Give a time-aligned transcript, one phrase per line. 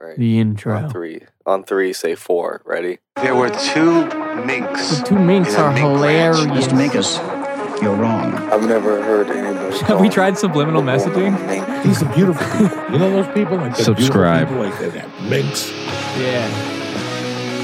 [0.00, 0.16] right?
[0.16, 0.76] The intro.
[0.76, 1.20] On three.
[1.46, 2.62] On three, say four.
[2.64, 2.98] Ready?
[3.16, 4.06] There were two
[4.44, 4.98] minks.
[4.98, 6.36] The two minks are mink ranch.
[6.36, 6.66] hilarious.
[6.66, 6.72] Mr.
[6.72, 8.34] Minkus, you're wrong.
[8.34, 9.78] I've never heard anybody.
[9.84, 11.84] Have we tried subliminal messaging?
[11.84, 12.92] These are beautiful people.
[12.92, 13.56] You know those people?
[13.56, 14.48] Like Subscribe.
[14.48, 15.70] Beautiful people, like that minks.
[16.18, 16.74] Yeah.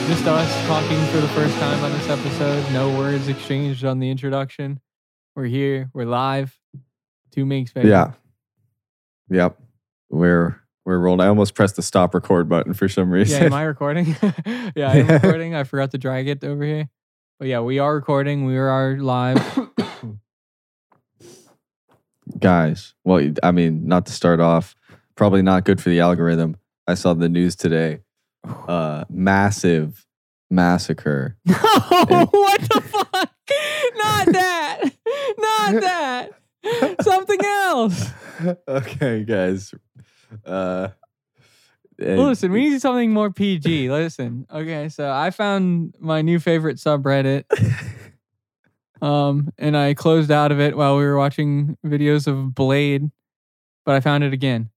[0.06, 2.72] Just us talking for the first time on this episode.
[2.72, 4.80] No words exchanged on the introduction.
[5.34, 5.90] We're here.
[5.94, 6.58] We're live.
[7.32, 7.88] Two minks, baby.
[7.88, 8.12] Yeah.
[9.30, 9.58] Yep.
[10.10, 11.20] We're we're rolling.
[11.20, 13.40] I almost pressed the stop record button for some reason.
[13.40, 14.16] Yeah, am I recording?
[14.76, 15.54] yeah, I'm recording.
[15.54, 16.88] I forgot to drag it over here.
[17.38, 18.44] But yeah, we are recording.
[18.44, 19.42] We are live.
[22.38, 24.74] Guys, well, I mean, not to start off,
[25.14, 26.56] probably not good for the algorithm.
[26.86, 28.00] I saw the news today.
[28.68, 30.06] Uh massive
[30.50, 31.36] massacre.
[31.46, 31.54] No,
[32.30, 33.32] what the fuck?
[33.96, 34.80] Not that.
[35.38, 36.30] Not that.
[37.02, 38.10] Something else.
[38.68, 39.72] okay, guys.
[40.44, 40.88] Uh
[41.98, 43.90] and- Listen, we need something more PG.
[43.90, 44.46] Listen.
[44.52, 47.44] Okay, so I found my new favorite subreddit.
[49.02, 53.10] Um, and I closed out of it while we were watching videos of Blade,
[53.84, 54.70] but I found it again.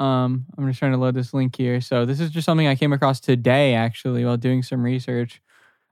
[0.00, 1.80] Um, I'm just trying to load this link here.
[1.80, 5.40] So this is just something I came across today, actually, while doing some research.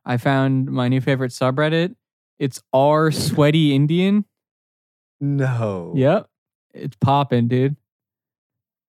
[0.05, 1.95] I found my new favorite subreddit.
[2.41, 4.25] It's R Sweaty Indian.
[5.21, 5.93] no.
[5.95, 6.29] Yep,
[6.75, 7.77] it's popping, dude.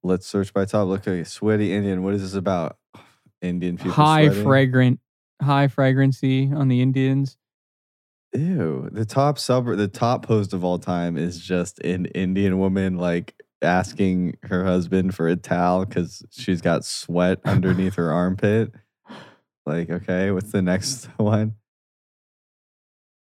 [0.04, 0.88] Let's search by top.
[0.88, 2.04] Look at sweaty Indian.
[2.04, 2.78] What is this about?
[3.42, 3.92] Indian people.
[3.92, 4.44] high sweating?
[4.44, 5.00] fragrant,
[5.42, 7.38] high fragrancy on the Indians.
[8.34, 8.90] Ew.
[8.92, 13.36] The top sub the top post of all time is just an Indian woman like
[13.62, 18.74] asking her husband for a towel because she's got sweat underneath her armpit.
[19.66, 21.56] Like, okay, what's the next one?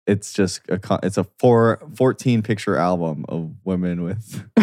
[0.08, 4.44] It's just a it's a four, 14 picture album of women with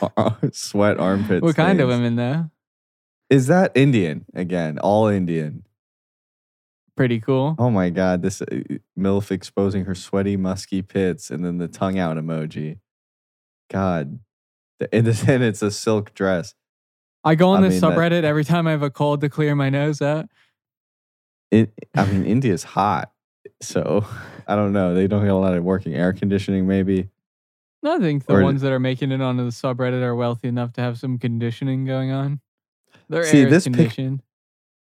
[0.52, 1.42] sweat armpits.
[1.42, 2.50] what kind of women though?
[3.30, 4.78] Is that Indian again?
[4.78, 5.64] All Indian.
[6.96, 7.56] Pretty cool.
[7.58, 8.46] Oh my god, this uh,
[8.98, 12.78] MILF exposing her sweaty, musky pits and then the tongue out emoji.
[13.70, 14.18] God.
[14.78, 16.54] The- And then it's a silk dress.
[17.24, 19.28] I go on I this mean, that- subreddit every time I have a cold to
[19.28, 20.26] clear my nose out.
[21.50, 23.10] It, I mean, India's hot.
[23.62, 24.04] So
[24.46, 24.94] I don't know.
[24.94, 27.08] They don't get a lot of working air conditioning, maybe.
[27.86, 30.72] I think the Or- ones that are making it onto the subreddit are wealthy enough
[30.74, 32.40] to have some conditioning going on.
[33.08, 34.18] Their See, air is this pic-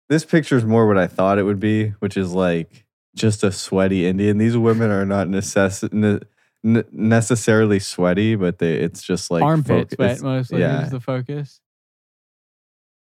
[0.09, 3.51] This picture is more what I thought it would be, which is like just a
[3.53, 4.39] sweaty Indian.
[4.39, 6.21] These women are not necess- ne-
[6.62, 10.85] ne- necessarily sweaty, but they it's just like Armpit foc- sweat mostly yeah.
[10.85, 11.61] is the focus.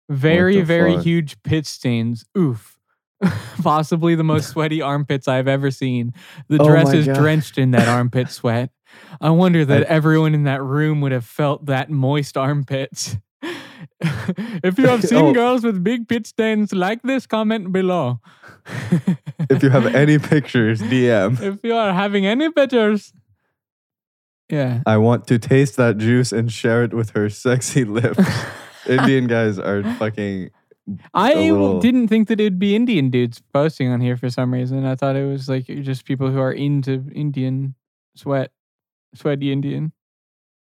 [0.09, 1.03] Very, very fuck?
[1.05, 2.25] huge pit stains.
[2.37, 2.77] Oof.
[3.61, 6.13] Possibly the most sweaty armpits I've ever seen.
[6.49, 7.15] The Oh dress my is God.
[7.17, 8.71] drenched in that armpit sweat.
[9.19, 13.17] I wonder that I- everyone in that room would have felt that moist armpits.
[14.63, 15.33] if you have seen Oh.
[15.33, 18.19] girls with big pit stains like this, comment below.
[19.49, 21.41] If you have any pictures, DM.
[21.41, 23.13] if you are having any pictures,
[24.49, 24.81] yeah.
[24.85, 28.19] I want to taste that juice and share it with her sexy lips.
[28.87, 30.49] Indian guys are fucking.
[31.13, 34.85] I little- didn't think that it'd be Indian dudes posting on here for some reason.
[34.85, 37.75] I thought it was like just people who are into Indian
[38.15, 38.51] sweat,
[39.15, 39.91] sweaty Indian,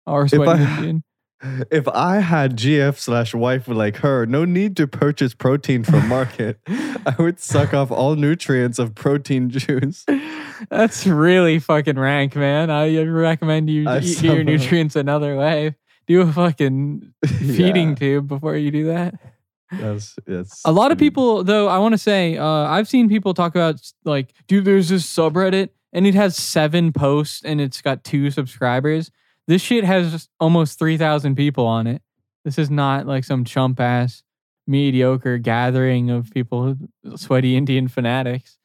[0.06, 1.02] or sweaty I- Indian.
[1.70, 6.60] If I had GF slash wife like her, no need to purchase protein from market.
[6.68, 10.04] I would suck off all nutrients of protein juice.
[10.68, 12.68] That's really fucking rank, man.
[12.68, 15.76] I recommend you I eat your nutrients another way.
[16.06, 19.14] Do a fucking feeding Yeah, tube before you do that.
[19.72, 23.32] That's, that's A lot of people, though, I want to say, uh, I've seen people
[23.32, 28.04] talk about like, dude, there's this subreddit and it has seven posts and it's got
[28.04, 29.10] two subscribers.
[29.46, 32.02] This shit has almost 3,000 people on it.
[32.44, 34.22] This is not like some chump ass,
[34.66, 36.76] mediocre gathering of people,
[37.16, 38.56] sweaty Indian fanatics.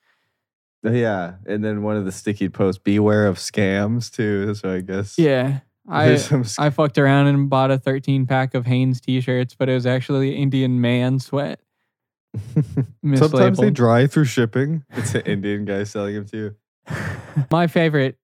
[0.83, 4.53] Yeah, and then one of the sticky posts: "Beware of scams." Too.
[4.53, 5.61] So I guess Yeah.
[5.87, 9.69] I, sc- I fucked around and bought a 13 pack of Hanes t shirts, but
[9.69, 11.59] it was actually Indian man sweat.
[13.15, 14.83] Sometimes they dry through shipping.
[14.91, 16.55] It's an Indian guy selling them to you.
[17.51, 18.17] my favorite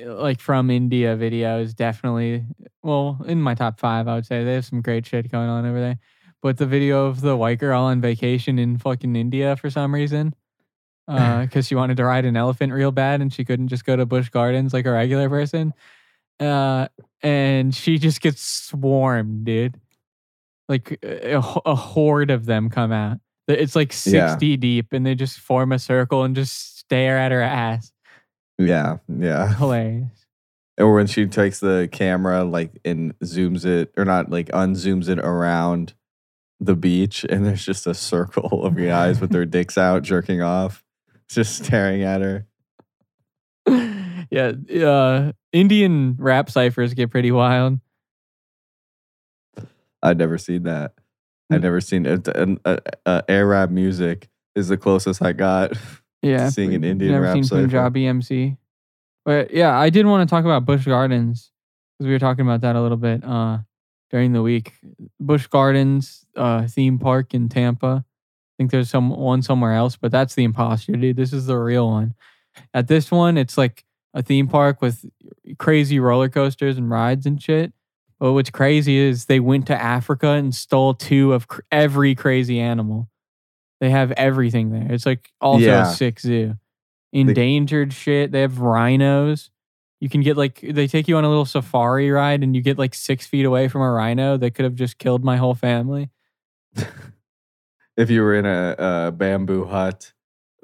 [0.00, 2.44] uh, like from india video is definitely
[2.82, 4.44] well in my top five i would say.
[4.44, 5.98] They have some great shit going on over there.
[6.42, 10.34] But the video of the white girl on vacation in fucking india for some reason
[11.06, 14.06] because she wanted to ride an elephant real bad and she couldn't just go to
[14.06, 15.72] Busch Gardens like a regular person.
[16.40, 16.88] Uh
[17.22, 19.80] and she just gets swarmed dude.
[20.68, 21.36] Like a,
[21.66, 23.18] a horde of them come out.
[23.48, 24.56] It's like 60 Yeah.
[24.56, 27.92] deep and they just form a circle and just stare at her ass
[28.58, 29.54] Yeah, yeah.
[29.56, 30.26] hilarious.
[30.78, 35.18] Or when she takes the camera like and zooms it, or not like unzooms it
[35.20, 35.94] around
[36.60, 40.82] the beach and there's just a circle of guys with their dicks out jerking off,
[41.28, 42.46] just staring at her.
[44.30, 44.52] yeah,
[44.84, 47.78] uh, Indian rap ciphers get pretty wild.
[50.02, 50.92] I've never seen that.
[51.50, 51.62] I'd Mm.
[51.62, 52.28] never seen it.
[52.28, 55.72] Uh, uh, Arab music is the closest I got.
[56.24, 57.62] Yeah, Seeing an Indian never rap seen cipher.
[57.62, 58.56] Punjabi MC.
[59.24, 61.50] But yeah, I did want to talk about Busch Gardens
[61.98, 63.58] because we were talking about that a little bit uh,
[64.10, 64.74] during the week.
[65.18, 68.04] Busch Gardens uh, theme park in Tampa.
[68.04, 71.16] I think there's some one somewhere else, but that's the imposter, dude.
[71.16, 72.14] This is the real one.
[72.72, 75.04] At this one, it's like a theme park with
[75.58, 77.72] crazy roller coasters and rides and shit.
[78.20, 82.60] But what's crazy is they went to Africa and stole two of cr- every crazy
[82.60, 83.08] animal.
[83.80, 84.86] They have everything there.
[84.90, 85.90] It's like also Yeah.
[85.90, 86.54] a sick zoo.
[87.12, 88.32] Endangered shit.
[88.32, 89.50] They have rhinos.
[90.00, 92.78] You can get like they take you on a little safari ride and you get
[92.78, 96.10] like six feet away from a rhino that could have just killed my whole family.
[97.96, 100.12] If you were in a, bamboo hut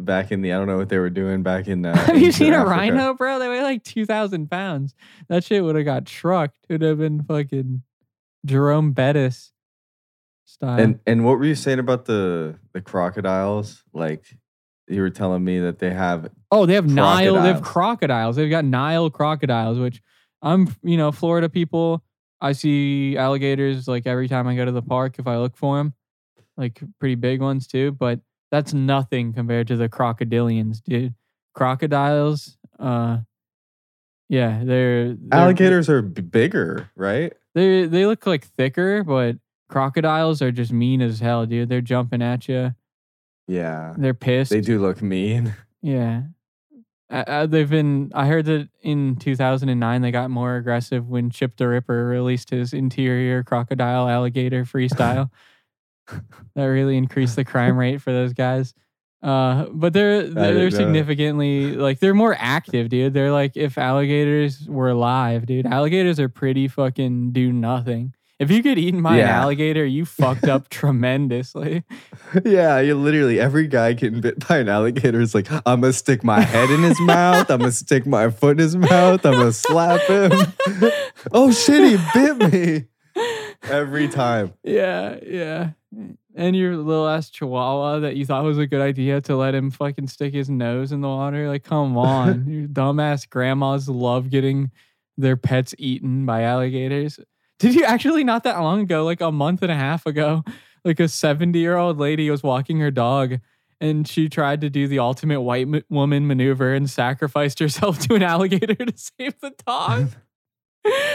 [0.01, 1.87] back in the, I don't know what they were doing back in.
[1.87, 2.71] Uh, have you seen a Africa.
[2.71, 3.39] rhino, bro?
[3.39, 4.95] They weigh like two thousand pounds.
[5.29, 6.59] That shit would have got trucked.
[6.69, 7.83] It would have been fucking
[8.45, 9.53] Jerome Bettis
[10.51, 10.79] style.
[10.79, 13.83] And and what were you saying about the the crocodiles?
[13.93, 14.25] Like
[14.89, 17.41] you were telling me that they have Oh, they have Nile.
[17.41, 18.37] They have Crocodiles.
[18.37, 20.03] They've got Nile crocodiles, which
[20.43, 22.03] I'm, you know, Florida people.
[22.41, 25.77] I see alligators like every time I go to the park if I look for
[25.77, 25.95] them,
[26.57, 27.93] like pretty big ones too.
[27.93, 28.21] But
[28.51, 31.15] that's nothing compared to the crocodilians, dude.
[31.55, 33.19] Crocodiles, uh,
[34.29, 37.33] yeah, they're, they're alligators are b- bigger, right?
[37.55, 39.37] They they look like thicker, but
[39.71, 41.69] crocodiles are just mean as hell, dude.
[41.69, 42.75] They're jumping at you.
[43.47, 44.51] Yeah, They're pissed.
[44.51, 45.55] they do look mean.
[45.83, 46.25] Yeah.
[47.09, 48.13] Uh, uh, they've been.
[48.15, 52.75] I heard that in 2009 they got more aggressive when Chip Tha Ripper released his
[52.75, 55.31] interior crocodile alligator freestyle.
[56.55, 58.75] that really increased the crime rate for those guys.
[59.23, 63.15] Uh, but they're they're, they're significantly like they're more active, dude.
[63.15, 65.65] They're like if alligators were alive, dude.
[65.65, 68.13] Alligators are pretty fucking do nothing.
[68.41, 71.85] If you get eaten by an alligator, you fucked up tremendously.
[72.43, 76.25] yeah, you literally every guy getting bit by an alligator is like, I'm gonna stick
[76.25, 77.51] my head in his mouth.
[77.51, 79.27] I'm gonna stick my foot in his mouth.
[79.27, 80.33] I'm gonna slap him.
[81.33, 82.85] oh shit, he bit me
[83.65, 84.55] every time.
[84.65, 85.71] Yeah, yeah.
[86.35, 89.71] And your little ass chihuahua that you thought was a good idea to let him
[89.71, 91.47] fucking stick his nose in the water.
[91.47, 92.47] Like, come on.
[92.49, 94.71] Your dumbass grandmas love getting
[95.19, 97.19] their pets eaten by alligators.
[97.61, 100.43] Did you actually not that long ago, like a month and a half ago,
[100.85, 103.39] like a 70 year old lady was walking her dog
[103.81, 108.15] and she tried to do the ultimate white m- woman maneuver and sacrificed herself to
[108.15, 110.11] an alligator to save the dog?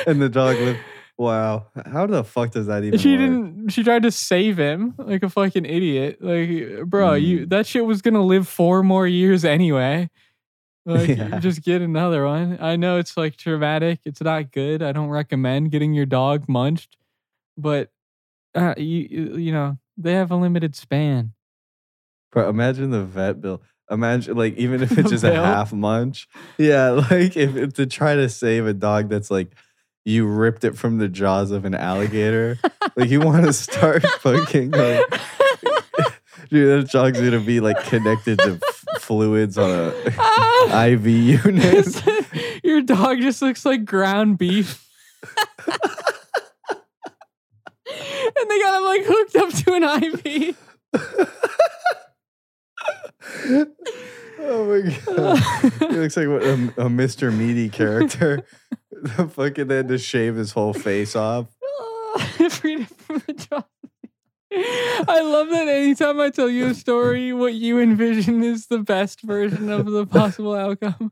[0.08, 0.80] And the dog lived.
[1.18, 3.00] Wow, how the fuck does that even?
[3.00, 3.20] she work?
[3.22, 7.22] didn't she tried to save him like a fucking idiot like bro Mm.
[7.24, 10.10] you that shit was gonna live four more years anyway
[10.86, 11.40] like Yeah.
[11.40, 15.72] just get another one i know it's like traumatic it's not good i don't recommend
[15.72, 16.98] getting your dog munched
[17.58, 17.90] but
[18.54, 21.34] uh, you you know they have a limited span
[22.32, 23.62] But imagine the vet bill.
[23.90, 26.28] Imagine like even if it's just a half munch.
[26.58, 29.52] Yeah, like if, if to try to save a dog that's like
[30.06, 32.58] you ripped it from the jaws of an alligator.
[32.96, 35.02] like you want to start fucking like
[36.50, 38.60] dude, that dog's gonna be like connected to
[39.00, 40.86] fluids on a Ah!
[40.86, 42.04] IV unit.
[42.64, 44.88] your dog just looks like ground beef
[45.68, 45.80] and
[48.50, 50.58] they got him like hooked up to an iv
[54.40, 55.38] oh my god.
[55.92, 57.36] He looks like a, a Mr.
[57.36, 58.46] Meaty character.
[58.92, 61.48] the fucking they had to shave his whole face off.
[62.50, 63.64] Freedom from the jaws.
[65.08, 69.22] I love that anytime I tell you a story, what you envision is the best
[69.22, 71.12] version of the possible outcome.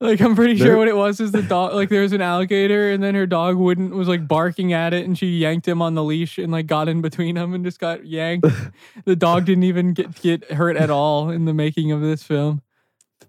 [0.00, 2.90] like I'm pretty sure what it was is the dog like there was an alligator
[2.90, 5.94] and then her dog wouldn't was like barking at it and she yanked him on
[5.94, 8.48] the leash and like got in between them and just got yanked.
[9.04, 12.62] the dog didn't even get get hurt at all in the making of this film.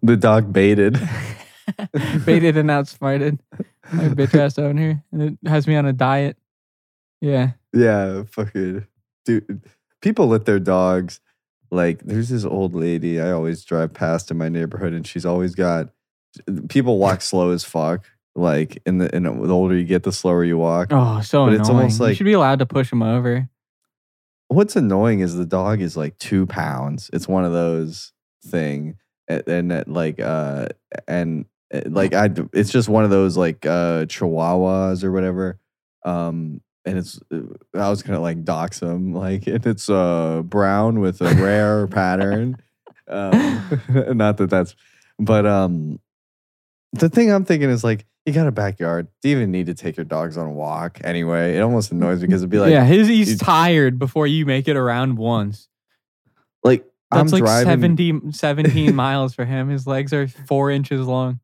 [0.01, 0.99] The dog baited.
[2.25, 3.39] Baited and outsmarted.
[3.91, 5.03] My bitch ass owner.
[5.11, 6.37] And it has me on a diet.
[7.21, 7.51] Yeah.
[7.73, 8.85] Yeah, fucking
[9.25, 9.61] dude.
[10.01, 11.19] People let their dogs
[11.71, 12.03] like.
[12.03, 15.89] There's this old lady I always drive past in my neighborhood, and she's always got.
[16.69, 18.05] People walk slow as fuck.
[18.37, 20.89] Like, in the and the older you get, the slower you walk.
[20.91, 21.59] Oh, so But annoying.
[21.61, 23.49] it's almost like you should be allowed to push them over.
[24.49, 27.09] What's annoying is the dog is like two pounds.
[27.13, 28.11] It's one of those
[28.45, 30.67] thing, and, and like uh
[31.07, 35.59] and uh, like I, it's just one of those like uh chihuahuas or whatever.
[36.03, 37.41] Um, and it's uh,
[37.73, 42.57] I was gonna like dox him, like and it's uh brown with a rare pattern.
[43.07, 43.81] Um,
[44.17, 44.75] not that that's,
[45.19, 45.99] but um,
[46.93, 49.07] the thing I'm thinking is like you got a backyard.
[49.21, 51.55] Do you even need to take your dogs on a walk anyway?
[51.57, 54.67] It almost annoys me because it'd be like, yeah, his, he's tired before you make
[54.67, 55.67] it around once.
[56.63, 57.97] like That's I'm like driving.
[57.97, 59.69] 70, 17 miles for him.
[59.69, 61.39] His legs are four inches long.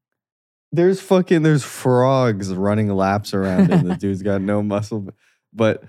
[0.71, 3.88] there's fucking there's frogs running laps around him.
[3.88, 5.07] the dude's got no muscle,
[5.53, 5.84] but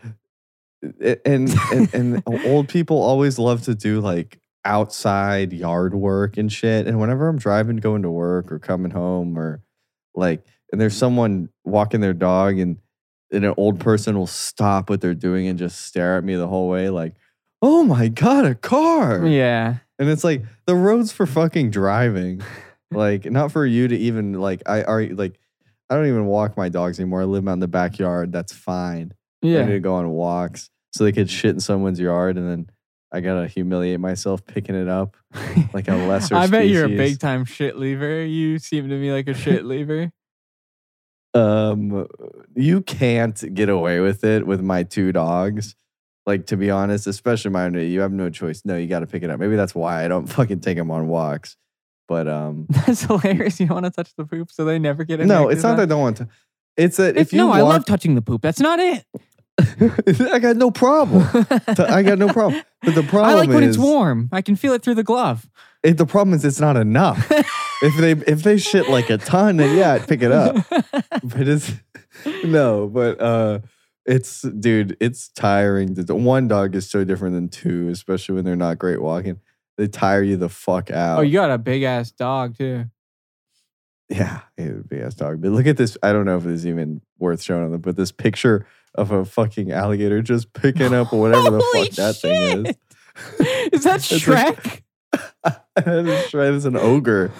[1.01, 6.87] and and, and old people always love to do like outside yard work and shit.
[6.87, 9.63] And whenever I'm driving, going to work or coming home, or
[10.15, 11.01] like, and there's mm-hmm.
[11.01, 12.79] someone walking their dog, and
[13.31, 16.49] and an old person will stop what they're doing and just stare at me the
[16.49, 17.15] whole way, like,
[17.61, 19.77] "Oh my god, a car!" Yeah.
[19.99, 22.43] And it's like the road's for fucking driving,
[22.91, 24.63] like not for you to even like.
[24.67, 25.39] I are like,
[25.89, 27.23] I don't even walk my dogs anymore.
[27.23, 28.33] I live out in the backyard.
[28.33, 29.15] That's fine.
[29.43, 29.67] I need Yeah.
[29.67, 32.71] to go on walks so they could shit in someone's yard, and then
[33.13, 35.17] I gotta humiliate myself picking it up
[35.75, 36.35] like a lesser.
[36.35, 38.25] I bet you're a big time shit lever.
[38.25, 40.11] You seem to me like a shit lever.
[41.35, 42.07] Um,
[42.55, 45.75] you can't get away with it with my two dogs.
[46.27, 48.63] Like to be honest, especially mine, you have no choice.
[48.65, 49.41] No, you got to pick it up.
[49.41, 51.57] Maybe that's why I don't fucking take them on walks.
[52.07, 53.59] But um, That's hilarious.
[53.61, 55.27] You don't want to touch the poop so they never get it.
[55.27, 56.29] no, it's not that I don't want to.
[56.77, 58.43] It's that If, if you no, walk, I love touching the poop.
[58.43, 59.05] That's not it.
[60.33, 61.27] I got no problem.
[61.79, 62.63] I got no problem.
[62.83, 63.35] But the problem is.
[63.37, 64.29] I like when is, it's warm.
[64.33, 65.49] I can feel it through the glove.
[65.83, 67.31] It, the problem is it's not enough.
[67.83, 70.57] if they if they shit like a ton, then yeah, I'd pick it up.
[70.71, 71.73] but it's
[72.45, 73.61] no, but uh
[74.05, 75.95] it's dude, it's tiring.
[75.95, 79.41] to- One dog is so different than two, especially when they're not great walking.
[79.79, 81.19] They tire you the fuck out.
[81.19, 82.85] oh, you got a big ass dog too.
[84.09, 85.41] yeah, it would be ass dog.
[85.41, 85.97] But look at this.
[86.03, 89.73] I don't know if it's even worth showing them, but this picture of a fucking
[89.73, 92.77] alligator just picking up whatever the fuck that thing is.
[93.73, 94.83] Is that It's like- Shrek?
[95.77, 96.53] That's right.
[96.53, 97.31] It's an ogre.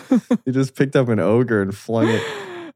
[0.45, 2.23] He just picked up an ogre and flung it.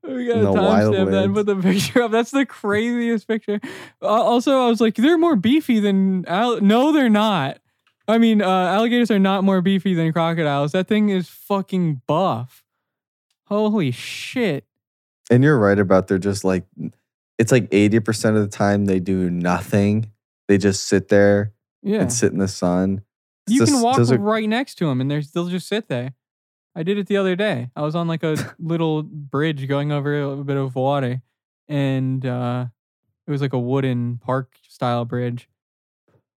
[0.03, 2.11] we gotta in the timestamp that and put the picture up.
[2.11, 3.61] That's the craziest picture.
[4.01, 7.59] Uh, also, I was like, they're more beefy than al- no, they're not.
[8.09, 10.73] I mean, uh, alligators are not more beefy than crocodiles.
[10.73, 12.63] That thing is fucking buff.
[13.47, 14.65] Holy shit!
[15.31, 16.65] And you're right about they're just like
[17.39, 20.11] it's like 80% of the time they do nothing.
[20.49, 21.53] They just sit there
[21.83, 23.03] Yeah, and sit in the sun.
[23.47, 26.15] It's you can walk are- right next to them, and they're they'll just sit there.
[26.75, 27.71] I did it the other day.
[27.75, 31.23] I was on like a little bridge going over a little bit of water,
[31.69, 32.67] and uh,
[33.27, 35.49] it was like a wooden park style bridge.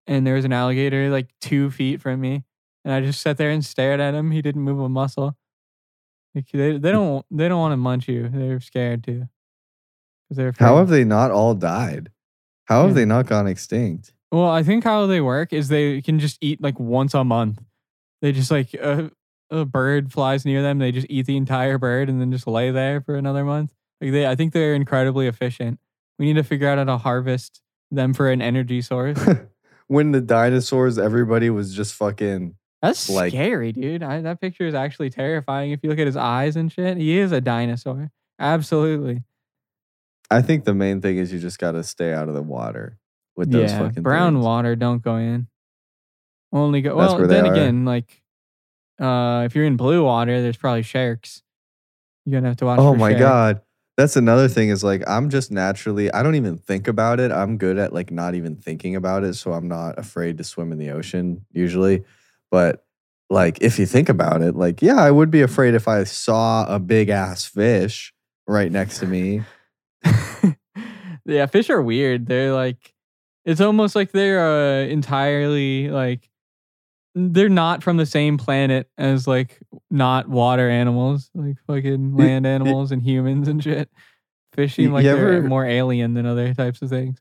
[0.08, 2.44] And there was an alligator like two feet from me,
[2.84, 4.32] and I just sat there and stared at him.
[4.32, 5.38] He didn't move a muscle.
[6.34, 8.28] Like, they they don't they don't want to munch you.
[8.30, 9.28] They're scared too.
[10.60, 12.12] How have they not all died?
[12.66, 12.96] How have Yeah.
[12.96, 14.14] they not gone extinct?
[14.32, 17.60] Well, I think how they work is they can just eat like once a month.
[18.22, 19.10] They just like a,
[19.50, 22.70] a bird flies near them, they just eat the entire bird and then just lay
[22.70, 23.74] there for another month.
[24.02, 25.80] Like they, I think they're incredibly efficient.
[26.20, 29.18] We need to figure out how to harvest them for an energy source.
[29.88, 34.04] when the dinosaurs, everybody was just fucking That's Like- scary, dude.
[34.04, 35.72] I, that picture is actually terrifying.
[35.72, 38.12] If you look at his eyes and shit, he is a dinosaur.
[38.38, 39.24] Absolutely.
[40.32, 42.98] I think the main thing is you just gotta stay out of the water
[43.36, 44.46] with those yeah, fucking brown things.
[44.46, 45.48] water don't go in.
[46.52, 47.28] Only go That's well.
[47.28, 48.22] Then again, like
[49.00, 51.42] uh, if you're in blue water, there's probably sharks.
[52.26, 52.80] You're gonna have to watch.
[52.80, 53.20] Oh my sharks.
[53.20, 53.62] god.
[53.98, 57.32] That's another thing is like I'm just naturally I don't even think about it.
[57.32, 60.72] I'm good at like not even thinking about it, so I'm not afraid to swim
[60.72, 62.04] in the ocean usually.
[62.50, 62.86] But
[63.30, 66.66] like if you think about it, like yeah, I would be afraid if I saw
[66.74, 68.14] a big ass fish
[68.48, 69.44] right next to me.
[71.30, 72.26] Yeah, fish are weird.
[72.28, 72.94] They're like,
[73.46, 76.30] it's almost like they're uh, entirely like,
[77.16, 79.60] they're not from the same planet as like
[79.90, 83.90] not water animals, like fucking land animals and humans and shit.
[84.54, 87.20] Fish seem like you they're ever- more alien than other types of things.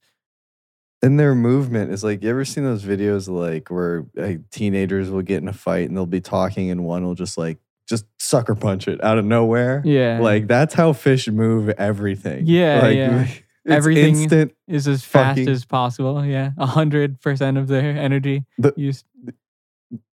[1.00, 5.22] And their movement is like you ever seen those videos like where like, teenagers will
[5.22, 8.54] get in a fight and they'll be talking and one will just like just sucker
[8.54, 9.80] punch it out of nowhere.
[9.84, 12.46] Yeah, Like that's how fish move everything.
[12.46, 13.28] Yeah, like, yeah.
[13.68, 14.52] It's Everything- instant.
[14.66, 16.24] is as fast fucking- as possible.
[16.24, 19.04] Yeah, a hundred percent of their energy The- used.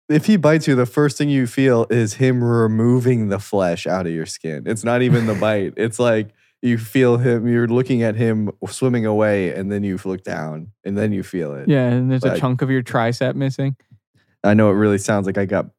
[0.08, 4.06] If he bites you, the first thing you feel is him removing the flesh out
[4.06, 4.64] of your skin.
[4.66, 5.72] It's not even the bite.
[5.78, 6.28] It's like
[6.60, 7.46] you feel him.
[7.48, 11.54] You're looking at him swimming away, and then you look down, and then you feel
[11.54, 11.68] it.
[11.68, 13.76] Yeah, and there's a Like- chunk of your tricep missing.
[14.42, 15.70] I know it really sounds like I got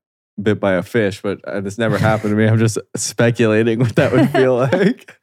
[0.41, 2.47] bit by a fish, but uh, this never happened to me.
[2.47, 5.17] I'm just speculating what that would feel like.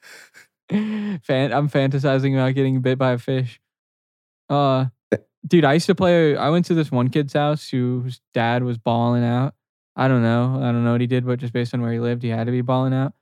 [1.25, 3.61] Fan- I'm fantasizing about getting bit by a fish.
[4.49, 4.87] Uh,
[5.47, 6.37] dude, I used to play.
[6.37, 9.55] I went to this one kid's house whose dad was balling out.
[9.97, 10.57] I don't know.
[10.63, 12.47] I don't know what he did, but just based on where he lived, he had
[12.47, 13.13] to be balling out.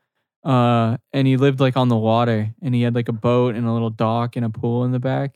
[0.44, 3.66] Uh, and he lived like on the water, and he had like a boat and
[3.66, 5.34] a little dock and a pool in the back.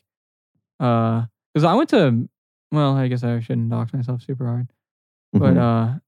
[0.80, 2.28] Uh, because I went to,
[2.72, 4.68] well, I guess I shouldn't dox myself super hard,
[5.32, 5.58] but Mhm.
[5.96, 5.98] uh,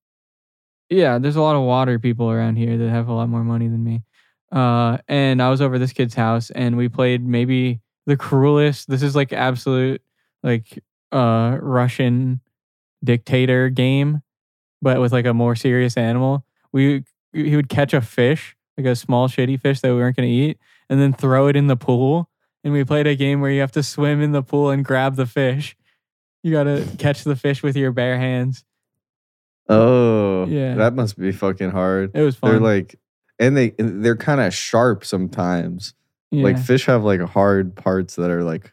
[0.88, 3.68] yeah, there's a lot of water people around here that have a lot more money
[3.68, 4.02] than me.
[4.52, 8.88] Uh, and I was over this kid's house, and we played maybe the cruelest.
[8.88, 10.00] This is like absolute
[10.42, 12.40] like uh Russian
[13.04, 14.22] dictator game,
[14.82, 16.44] but with like a more serious animal.
[16.72, 20.28] We he would catch a fish, like a small shitty fish that we weren't gonna
[20.28, 22.28] eat, and then throw it in the pool.
[22.64, 25.16] And we played a game where you have to swim in the pool and grab
[25.16, 25.76] the fish.
[26.42, 28.64] You gotta catch the fish with your bare hands.
[29.68, 30.74] oh, Yeah.
[30.76, 32.12] that must be fucking hard.
[32.14, 32.50] It was fun.
[32.52, 32.96] They're like,
[33.38, 35.94] and they they're kind of sharp sometimes.
[36.42, 38.72] Like fish have like hard parts that are like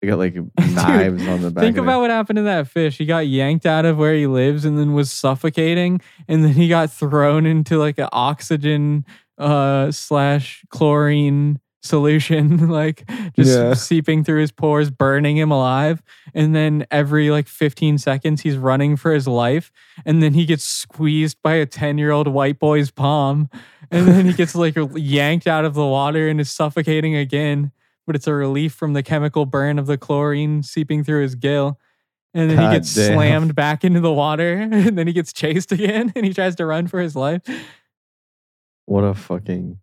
[0.00, 1.62] they got like knives on the back.
[1.62, 2.98] Think about what happened to that fish.
[2.98, 6.68] He got yanked out of where he lives and then was suffocating, and then he
[6.68, 9.04] got thrown into like an oxygen
[9.38, 13.74] uh slash chlorine solution, like just Yeah.
[13.74, 16.02] seeping through his pores, burning him alive.
[16.34, 19.72] And then every like 15 seconds, he's running for his life,
[20.04, 23.48] and then he gets squeezed by a 10 year old white boy's palm,
[23.90, 27.72] and then he gets like yanked out of the water and is suffocating again
[28.06, 31.76] but it's a relief from the chemical burn of the chlorine seeping through his gill.
[32.34, 33.14] And then God he gets damn.
[33.14, 36.66] slammed back into the water, and then he gets chased again, and he tries to
[36.66, 37.42] run for his life.
[38.84, 39.78] What a fucking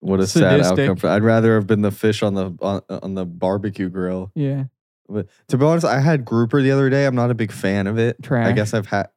[0.00, 0.96] what a sad outcome.
[0.96, 4.32] For, I'd rather have been the fish on the on, on the barbecue grill.
[4.34, 4.64] Yeah,
[5.08, 7.06] But to be honest, I had grouper the other day.
[7.06, 8.22] I'm not a big fan of it.
[8.22, 8.46] Trash.
[8.46, 9.08] I guess I've had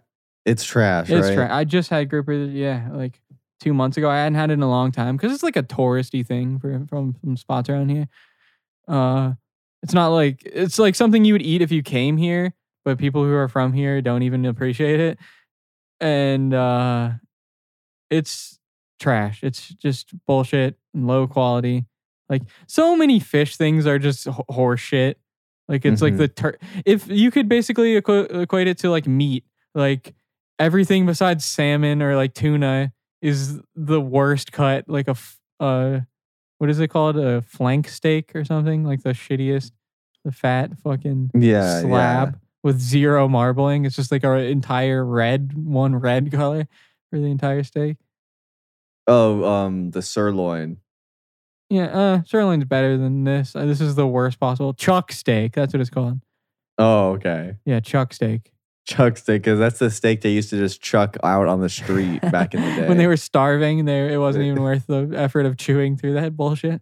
[0.45, 1.35] it's trash, it's right?
[1.35, 3.21] tra- I just had grouper, yeah, like
[3.61, 4.09] two months ago.
[4.09, 6.85] I hadn't had it in a long time because it's like a touristy thing for
[6.89, 8.07] from some spots around here.
[8.87, 9.33] Uh,
[9.81, 13.23] it's not like it's like something you would eat if you came here, but people
[13.23, 15.19] who are from here don't even appreciate it,
[16.01, 17.11] and uh,
[18.09, 18.59] it's
[19.03, 19.43] trash.
[19.43, 21.85] It's just bullshit and low quality.
[22.29, 25.19] Like so many fish things are just h- horse shit.
[25.67, 26.17] Like it's like Mhm.
[26.17, 30.13] the tur- if you could basically equa- equate it to like meat, like
[30.59, 34.87] everything besides salmon or like tuna is the worst cut.
[34.87, 35.99] Like a f- uh,
[36.57, 37.17] what is it called?
[37.17, 38.83] A flank steak or something?
[38.85, 39.71] Like the shittiest,
[40.25, 43.85] the fat fucking Yeah, slab with zero marbling.
[43.85, 46.67] It's just like our entire red, one red color
[47.09, 47.97] for the entire steak.
[49.07, 50.77] Oh, um, the sirloin.
[51.69, 53.55] Yeah, uh, sirloin's better than this.
[53.55, 54.73] Uh, this is the worst possible.
[54.73, 55.53] Chuck steak.
[55.53, 56.19] That's what it's called.
[56.77, 57.55] Oh, okay.
[57.65, 58.51] Yeah, chuck steak.
[58.85, 62.21] Chuck steak, because that's the steak they used to just chuck out on the street
[62.21, 62.87] back in the day.
[62.89, 66.35] when they were starving, there it wasn't even worth the effort of chewing through that
[66.35, 66.81] bullshit.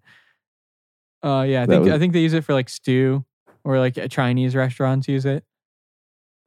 [1.24, 3.24] Uh, yeah, I That think was- I think they use it for like stew
[3.64, 5.44] or like Chinese restaurants use it.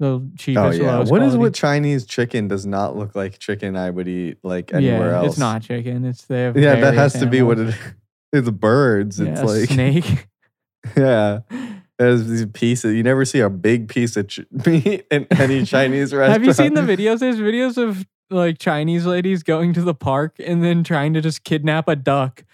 [0.01, 0.81] The cheapest.
[0.81, 0.97] Oh yeah.
[0.99, 1.39] What is quality.
[1.39, 5.29] with Chinese chicken does not look like chicken I would eat like anywhere yeah, else.
[5.29, 6.05] It's not chicken.
[6.05, 7.77] It's they have Yeah, that has various to be what animals.
[7.77, 7.95] it
[8.39, 9.21] It's birds.
[9.21, 10.29] Yeah, It's a like snake.
[10.97, 11.41] Yeah.
[11.99, 12.95] There's these pieces.
[12.95, 16.33] You never see a big piece of ch- meat in any Chinese restaurant.
[16.33, 17.21] Have you seen the videos?
[17.21, 21.45] There's videos of like Chinese ladies going to the park and then trying to just
[21.45, 22.45] kidnap a duck.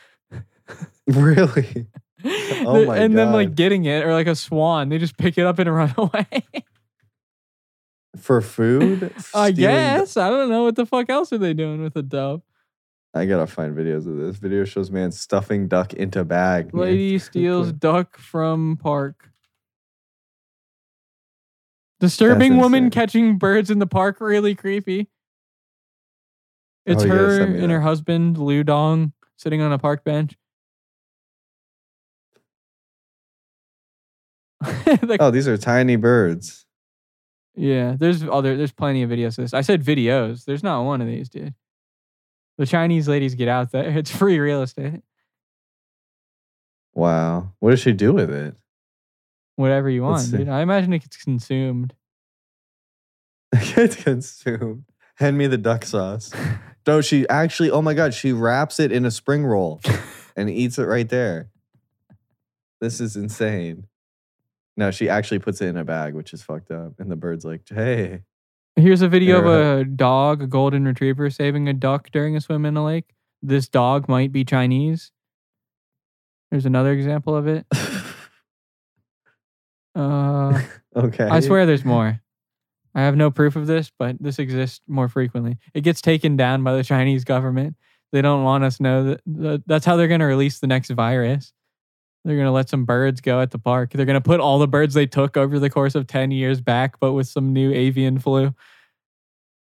[1.06, 1.86] Really?
[2.22, 4.90] Oh my and then like getting it or like a swan.
[4.90, 6.26] They just pick it up and run away.
[8.20, 9.12] For food?
[9.34, 10.16] I guess.
[10.16, 12.42] I don't know what the fuck else are they doing with a dove.
[13.12, 14.36] I gotta find videos of this.
[14.36, 16.72] Video shows man stuffing duck into bag.
[16.74, 19.30] Lady steals duck from park.
[21.98, 24.20] Disturbing woman catching birds in the park.
[24.20, 25.08] Really creepy.
[26.86, 30.36] It's Oh, her and her husband, Liu Dong, sitting on a park bench.
[34.84, 36.66] The- Oh, these are tiny birds.
[37.60, 39.52] Yeah, there's other there's plenty of videos of this.
[39.52, 40.46] I said videos.
[40.46, 41.52] There's not one of these, dude.
[42.56, 43.90] The Chinese ladies get out there.
[43.98, 45.02] It's free real estate.
[46.94, 47.52] Wow.
[47.58, 48.56] What does she do with it?
[49.56, 50.48] Whatever you want, dude.
[50.48, 51.92] I imagine it gets consumed.
[53.52, 54.84] it's consumed.
[55.16, 56.32] Hand me the duck sauce.
[56.86, 59.82] No, she actually, oh my God, she wraps it in a spring roll
[60.34, 61.50] and eats it right there.
[62.80, 63.86] This is insane.
[64.80, 66.94] No, she actually puts it in a bag, which is fucked up.
[66.98, 68.22] And the bird's like, hey.
[68.76, 72.64] Here's a video of a dog, a golden retriever, saving a duck during a swim
[72.64, 73.14] in a lake.
[73.42, 75.12] This dog might be Chinese.
[76.50, 77.66] There's another example of it.
[79.94, 80.62] Uh,
[80.96, 81.24] okay.
[81.24, 82.22] I swear there's more.
[82.94, 85.58] I have no proof of this, but this exists more frequently.
[85.74, 87.76] It gets taken down by the Chinese government.
[88.12, 90.88] They don't want us to know that that's how they're going to release the next
[90.90, 91.52] virus.
[92.24, 93.92] They're gonna let some birds go at the park.
[93.92, 97.00] They're gonna put all the birds they took over the course of ten years back,
[97.00, 98.54] but with some new avian flu.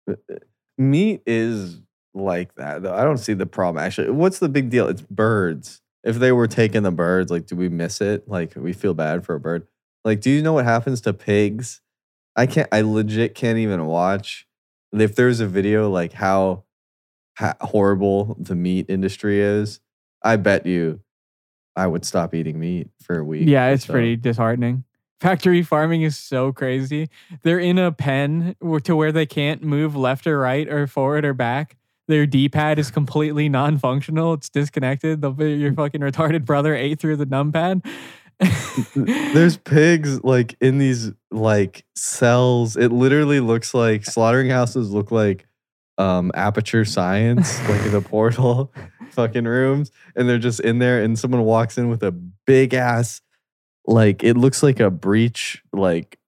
[0.10, 0.36] Uh, uh,
[0.78, 1.82] meat is
[2.14, 2.94] like that though.
[2.94, 4.10] I don't see the problem actually.
[4.10, 4.88] What's the big deal?
[4.88, 5.82] It's birds.
[6.04, 8.28] If they were taking the birds, like, do we miss it?
[8.28, 9.68] Like, we feel bad for a bird.
[10.04, 11.82] Like, do you know what happens to pigs?
[12.36, 12.68] I can't.
[12.72, 14.48] I legit can't even watch.
[14.94, 16.64] If there's a video like how,
[17.36, 19.80] how horrible the meat industry is,
[20.24, 21.02] I bet you,
[21.76, 23.48] I would stop eating meat for a week.
[23.48, 23.94] Yeah, it's so.
[23.94, 24.84] pretty disheartening.
[25.20, 27.10] Factory farming is so crazy.
[27.44, 31.34] They're in a pen to where they can't move left or right or forward or
[31.34, 31.78] back.
[32.08, 34.34] Their D pad is completely non functional.
[34.34, 35.22] It's disconnected.
[35.22, 37.86] The, your fucking retarded brother ate through the numpad.
[38.96, 42.76] There's pigs like in these like cells.
[42.76, 45.46] It literally looks like slaughtering houses look like
[46.00, 48.74] um aperture science, like in the portal
[49.12, 49.92] fucking rooms.
[50.16, 53.22] And they're just in there and someone walks in with a big ass
[53.86, 56.20] like it looks like a breach, like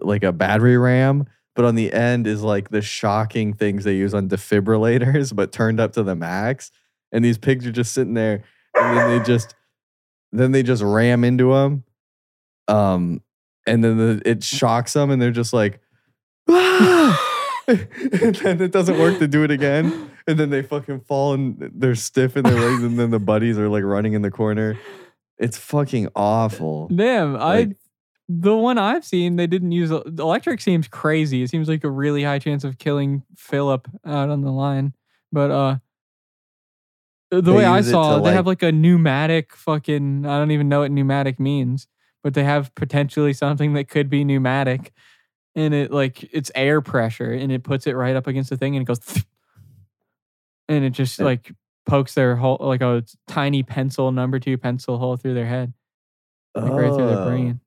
[0.00, 1.26] like a battery ram.
[1.54, 5.80] But on the end is like the shocking things they use on defibrillators, but turned
[5.80, 6.70] up to the max.
[7.10, 8.42] And these pigs are just sitting there,
[8.74, 9.54] and then they just
[10.32, 11.84] then they just ram into them
[12.68, 13.20] um
[13.66, 15.80] and then the, it shocks them and they're just like
[16.48, 21.34] "Ah!" and then it doesn't work to do it again and then they fucking fall
[21.34, 24.30] and they're stiff in their legs and then the buddies are like running in the
[24.30, 24.78] corner
[25.38, 27.74] it's fucking awful Damn, I
[28.28, 31.42] the one I've seen they didn't use electric seems crazy.
[31.42, 34.94] It seems like a really high chance of killing Philip out on the line.
[35.32, 35.76] But uh
[37.30, 40.26] the way I use it to, saw, it, they have like- like a pneumatic fucking
[40.26, 41.88] I don't even know what pneumatic means,
[42.22, 44.92] but they have potentially something that could be pneumatic
[45.54, 48.76] and it like it's air pressure and it puts it right up against the thing
[48.76, 49.00] and it goes
[50.72, 51.26] and it just Yeah.
[51.26, 51.52] like
[51.86, 55.72] pokes their whole like a tiny pencil number 2 pencil hole through their head
[56.54, 57.60] like right through their Oh, brain.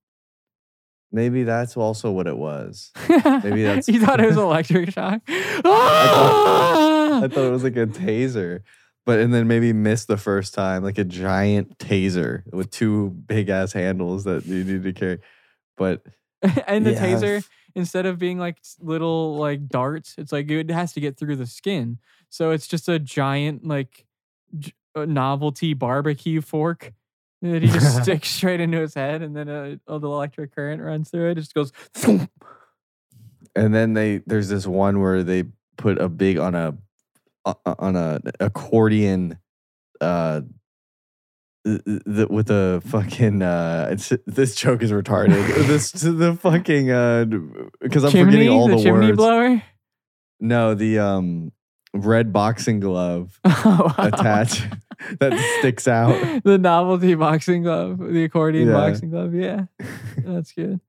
[1.11, 5.21] maybe that's also what it was Maybe that's- you thought it was electric shock.
[5.27, 7.17] thought- Ah!
[7.23, 8.61] i thought it was like a taser
[9.05, 13.49] but and then maybe missed the first time like a giant taser with two big
[13.49, 15.19] ass handles that you need to carry
[15.77, 16.01] but
[16.67, 20.93] and the yeah, taser, instead of being like little like darts, it's like it has
[20.93, 21.99] to get through the skin.
[22.29, 24.05] So it's just a giant like
[24.57, 26.93] j- uh, novelty barbecue fork
[27.41, 30.81] that he just sticks straight into his head, and then a, a the electric current
[30.81, 31.37] runs through it.
[31.37, 31.71] It just goes.
[31.93, 32.31] thump.
[33.55, 35.45] And then they there's this one where they
[35.77, 36.77] put a big on a
[37.65, 39.37] on a accordion
[40.01, 40.41] uh
[41.65, 45.67] th- th- th- with a fucking uh this joke is retarded.
[45.67, 47.25] this the fucking uh
[47.81, 49.17] because I'm chimney, forgetting all the, the, chimney words.
[49.17, 49.63] blower.
[50.39, 51.51] No, the um
[51.93, 54.07] red boxing glove Oh, wow.
[54.07, 54.67] attached
[55.19, 56.43] that sticks out.
[56.43, 58.73] the novelty boxing glove, the accordion Yeah.
[58.73, 59.33] boxing glove.
[59.33, 59.65] Yeah,
[60.17, 60.79] that's good.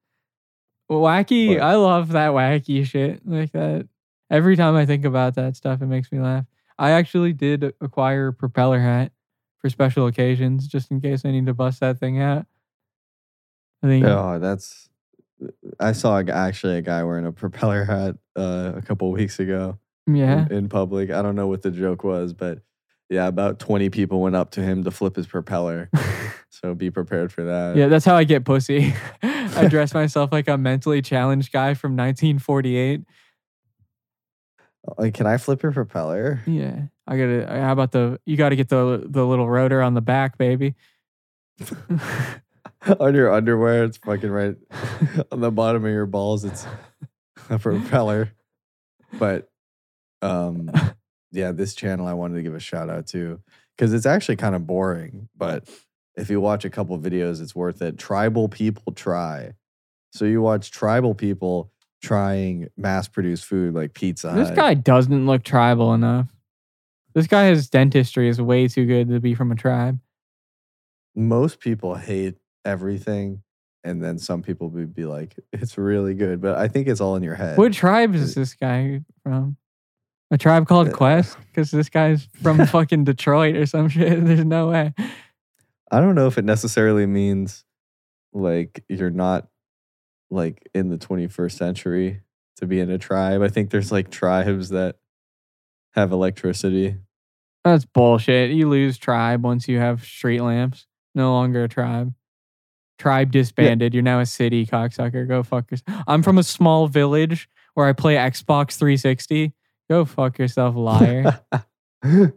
[0.90, 1.56] Wacky.
[1.58, 3.88] But- I love that wacky shit like that.
[4.30, 6.44] Every time I think about that stuff, it makes me laugh.
[6.78, 9.12] I actually did acquire a propeller hat
[9.66, 12.46] for special occasions, just in case I need to bust that thing out.
[13.82, 14.88] I think Oh, that's
[15.80, 19.78] I saw a, actually a guy wearing a propeller hat uh, a couple weeks ago.
[20.06, 20.46] yeah.
[20.46, 21.10] in, in public.
[21.10, 22.60] I don't know what the joke was, but
[23.10, 25.90] yeah, about 20 people went up to him to flip his propeller.
[26.48, 27.76] so be prepared for that.
[27.76, 28.94] Yeah, that's how I get pussy.
[29.22, 33.02] I dress myself like a mentally challenged guy from 1948.
[34.98, 36.40] Like, can I flip your propeller?
[36.46, 37.46] Yeah, I gotta.
[37.48, 38.20] How about the?
[38.26, 40.74] You got to get the the little rotor on the back, baby.
[43.00, 44.56] on your underwear, it's fucking right
[45.32, 46.44] on the bottom of your balls.
[46.44, 46.66] It's
[47.50, 48.32] a propeller.
[49.18, 49.48] But
[50.22, 50.70] um,
[51.32, 53.40] yeah, this channel I wanted to give a shout out to
[53.76, 55.28] because it's actually kind of boring.
[55.36, 55.68] But
[56.16, 57.98] if you watch a couple videos, it's worth it.
[57.98, 59.52] Tribal people try.
[60.12, 61.70] So you watch tribal people
[62.02, 64.56] trying mass produced food like Pizza This Hut.
[64.56, 66.28] guy doesn't look tribal enough.
[67.14, 69.98] This guy his dentistry is way too good to be from a tribe.
[71.14, 73.42] most people hate everything.
[73.84, 76.40] And then some people would be like, it's really good.
[76.40, 77.56] But I think it's all in your head.
[77.56, 79.56] What tribe is this guy from?
[80.32, 81.36] A tribe called Uh, Quest?
[81.46, 84.24] Because this guy's from fucking Detroit or some shit.
[84.26, 84.92] There's no way.
[85.90, 87.64] I don't know if it necessarily means
[88.32, 89.46] like you're not
[90.30, 92.22] like in the 21st century
[92.56, 93.42] to be in a tribe.
[93.42, 94.96] I think there's like tribes that
[95.94, 96.96] have electricity.
[97.64, 98.50] That's bullshit.
[98.50, 100.86] You lose tribe once you have street lamps.
[101.14, 102.14] No longer a tribe.
[102.98, 103.92] Tribe disbanded.
[103.92, 105.26] You're now a city, cocksucker.
[105.26, 106.02] Go fuck yourself.
[106.06, 109.52] I'm from a small village where I play Xbox 360.
[109.90, 111.40] Go fuck yourself, liar.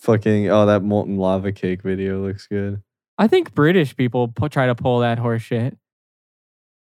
[0.00, 2.82] Fucking oh that molten lava cake video looks good.
[3.16, 5.76] I think British people pu- try to pull that horse shit.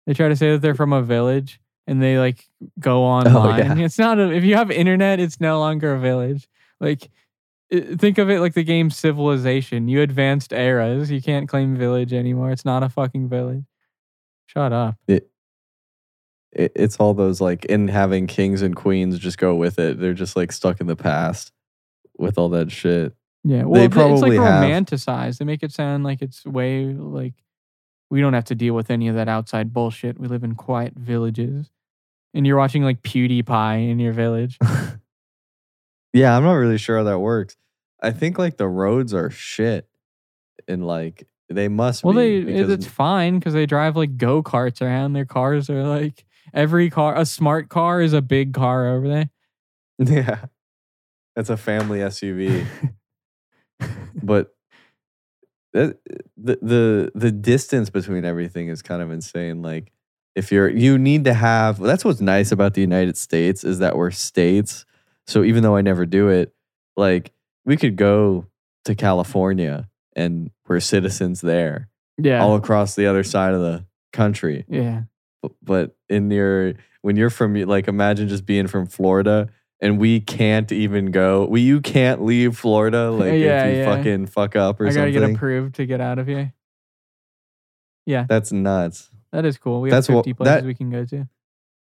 [0.05, 2.47] They try to say that they're from a village and they like
[2.79, 3.79] go oh, online.
[3.79, 6.47] It's not a, if you have internet, it's no longer a village.
[6.79, 7.09] Like
[7.71, 9.87] think of it like the game Civilization.
[9.87, 11.11] You advanced eras.
[11.11, 12.51] You can't claim village anymore.
[12.51, 13.65] It's not a fucking village.
[14.45, 14.95] Shut up.
[15.07, 15.29] It,
[16.51, 19.99] it it's all those like in having kings and queens just go with it.
[19.99, 21.51] They're just like stuck in the past
[22.17, 23.13] with all that shit.
[23.43, 25.39] Yeah, well, th- it's like probably have- romanticized.
[25.39, 27.33] They make it sound like it's way like
[28.13, 30.19] we don't have to deal with any of that outside bullshit.
[30.19, 31.71] We live in quiet villages,
[32.32, 34.60] and you're watching like PewDiePie in your village.
[36.13, 37.58] Yeah, I'm not really sure how that works.
[37.99, 39.88] I think like the roads are shit,
[40.67, 42.04] and like they must.
[42.04, 45.13] well, be they because it's fine because they drive like go karts around.
[45.13, 46.23] Their cars are like
[46.54, 47.17] every car.
[47.17, 49.30] A smart car is a big car over there.
[49.97, 50.45] yeah,
[51.36, 52.67] it's a family SUV.
[54.23, 54.52] but
[55.73, 55.97] the
[56.38, 59.62] the the distance between everything is kind of insane.
[59.62, 59.91] Like
[60.36, 63.97] if you're you need to have that's what's nice about the United States is that
[63.97, 64.86] we're states.
[65.27, 66.53] So even though I never do it,
[66.95, 67.31] like
[67.65, 68.45] we could go
[68.86, 74.65] to California and we're citizens there, yeah, all across the other side of the country.
[74.67, 75.03] yeah.
[75.41, 79.49] But, but in your when you're from like imagine just being from Florida
[79.83, 81.45] and we can't even go.
[81.45, 83.95] We you can't leave Florida like Yeah, if you yeah.
[83.95, 85.01] fucking fuck up or something.
[85.03, 86.53] I gotta get approved to get out of here.
[88.05, 89.09] Yeah, That's nuts.
[89.31, 89.81] that is cool.
[89.81, 91.27] We That's have what- 50 places that- we can go to.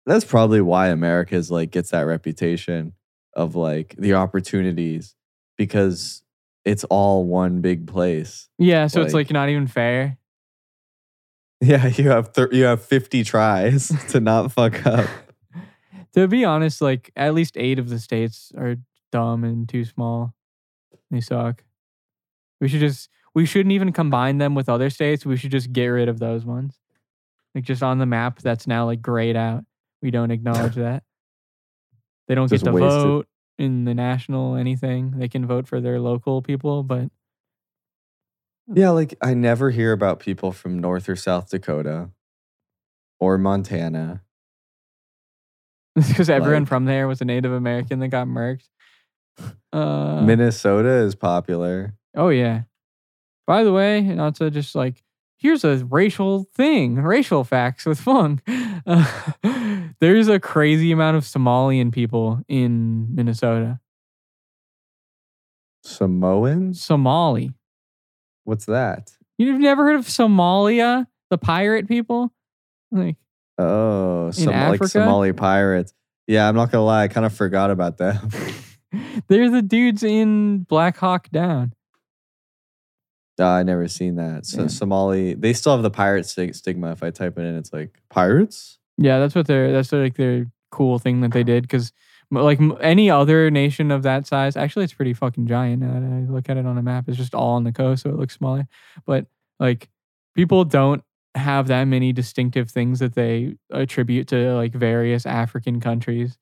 [0.06, 2.94] That's probably why America's like gets that reputation
[3.34, 5.14] of like the opportunities
[5.58, 6.22] because
[6.64, 8.48] it's all one big place.
[8.58, 10.16] Yeah, so it's like- like not even fair.
[11.62, 15.06] Yeah, you have thir- you have 50 tries to not fuck up.
[16.14, 18.76] To be honest, like at least eight of the states are
[19.12, 20.34] dumb and too small.
[21.10, 21.64] They suck.
[22.60, 25.24] We should just we shouldn't even combine them with other states.
[25.24, 26.78] We should just get rid of those ones.
[27.54, 29.64] Like just on the map that's now like grayed out.
[30.02, 31.02] We don't acknowledge that.
[32.28, 33.02] They don't Just get to wasted.
[33.02, 35.12] vote in the national anything.
[35.18, 37.08] They can vote for their local people, but
[38.72, 42.10] Yeah, like I never hear about people from North or South Dakota
[43.18, 44.22] or Montana.
[46.08, 48.68] because everyone Like- from there was a Native American that got murked.
[49.72, 51.94] Uh, Minnesota is popular.
[52.14, 52.62] Oh yeah.
[53.46, 55.02] By the way, not to just like
[55.38, 58.42] here's a racial thing, racial facts with Funk.
[58.86, 59.06] Uh,
[60.00, 63.80] there's a crazy amount of Somalian people in Minnesota.
[65.84, 66.80] Samoans?
[66.82, 67.52] Somali.
[68.44, 69.12] What's that?
[69.38, 72.32] You've never heard of Somalia, the pirate people?
[72.90, 73.16] Like
[73.60, 75.92] Oh, some, like Somali pirates.
[76.26, 78.28] Yeah, I'm not gonna lie, I kind of forgot about them.
[79.28, 81.74] they're the dudes in Black Hawk Down.
[83.38, 84.44] Ah, I never seen that.
[84.44, 84.68] So Yeah.
[84.68, 86.92] Somali, they still have the pirate stig- stigma.
[86.92, 88.78] If I type it in, it's like pirates.
[88.98, 91.92] Yeah, that's what they're that's like their cool thing that they did because
[92.30, 95.82] like any other nation of that size, actually, it's pretty fucking giant.
[95.82, 98.02] Now that I look at it on a map, it's just all on the coast,
[98.02, 98.68] so it looks smaller.
[99.06, 99.26] But
[99.58, 99.88] like
[100.34, 101.02] people don't
[101.34, 106.36] have that many distinctive things that they attribute to like various African countries.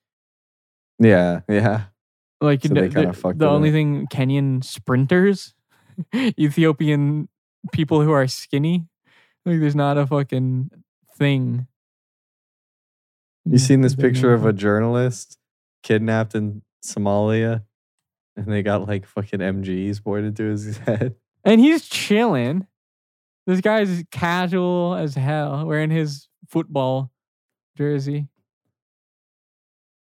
[0.99, 1.85] Yeah, yeah.
[2.41, 5.55] Like So the, the- only thing Kenyan sprinters,
[6.15, 7.29] Ethiopian
[7.73, 8.87] people who are skinny.
[9.45, 10.71] Like there's not a fucking
[11.17, 11.67] thing.
[13.45, 15.39] You seen this picture of a journalist
[15.83, 17.63] kidnapped in Somalia,
[18.37, 21.15] and they got like fucking MGs pointed to his head.
[21.45, 22.67] And he's chilling.
[23.49, 27.11] This guy's casual as hell, wearing his football
[27.79, 28.29] jersey.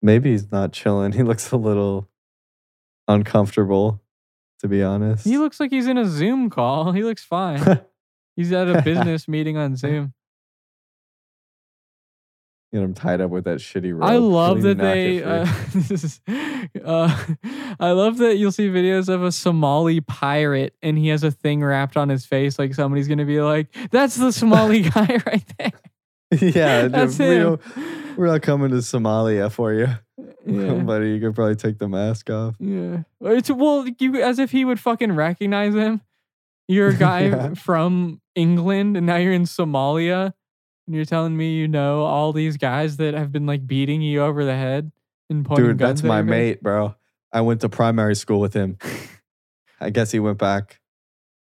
[0.00, 1.12] Maybe he's not chilling.
[1.12, 2.08] He looks a little
[3.06, 4.00] uncomfortable,
[4.60, 5.26] to be honest.
[5.26, 6.92] He looks like he's in a Zoom call.
[6.92, 7.80] He looks fine.
[8.36, 10.14] He's at a business meeting on Zoom.
[12.74, 14.02] Get him tied up with that shitty rope.
[14.10, 15.22] I love that they.
[15.22, 16.20] Uh, this is,
[16.84, 17.24] uh,
[17.78, 21.62] I love that you'll see videos of a Somali pirate and he has a thing
[21.62, 25.72] wrapped on his face, like somebody's gonna be like, "That's the Somali guy right there."
[26.40, 27.42] yeah, That's we him.
[27.42, 27.60] don't-
[28.16, 29.86] we're not coming to Somalia for you,
[30.44, 30.74] Yeah.
[30.82, 31.10] buddy.
[31.10, 32.56] You could probably take the mask off.
[32.58, 33.02] Yeah.
[33.20, 36.00] It's well, you as if he would fucking recognize him.
[36.66, 37.54] You're a guy Yeah.
[37.54, 40.32] from England and now you're in Somalia
[40.86, 44.22] and you're telling me you know all these guys that have been like beating you
[44.22, 44.92] over the head
[45.30, 46.94] and pointing Dude, guns that's at my mate, bro.
[47.32, 48.78] I went to primary school with him.
[49.80, 50.80] I guess he went back.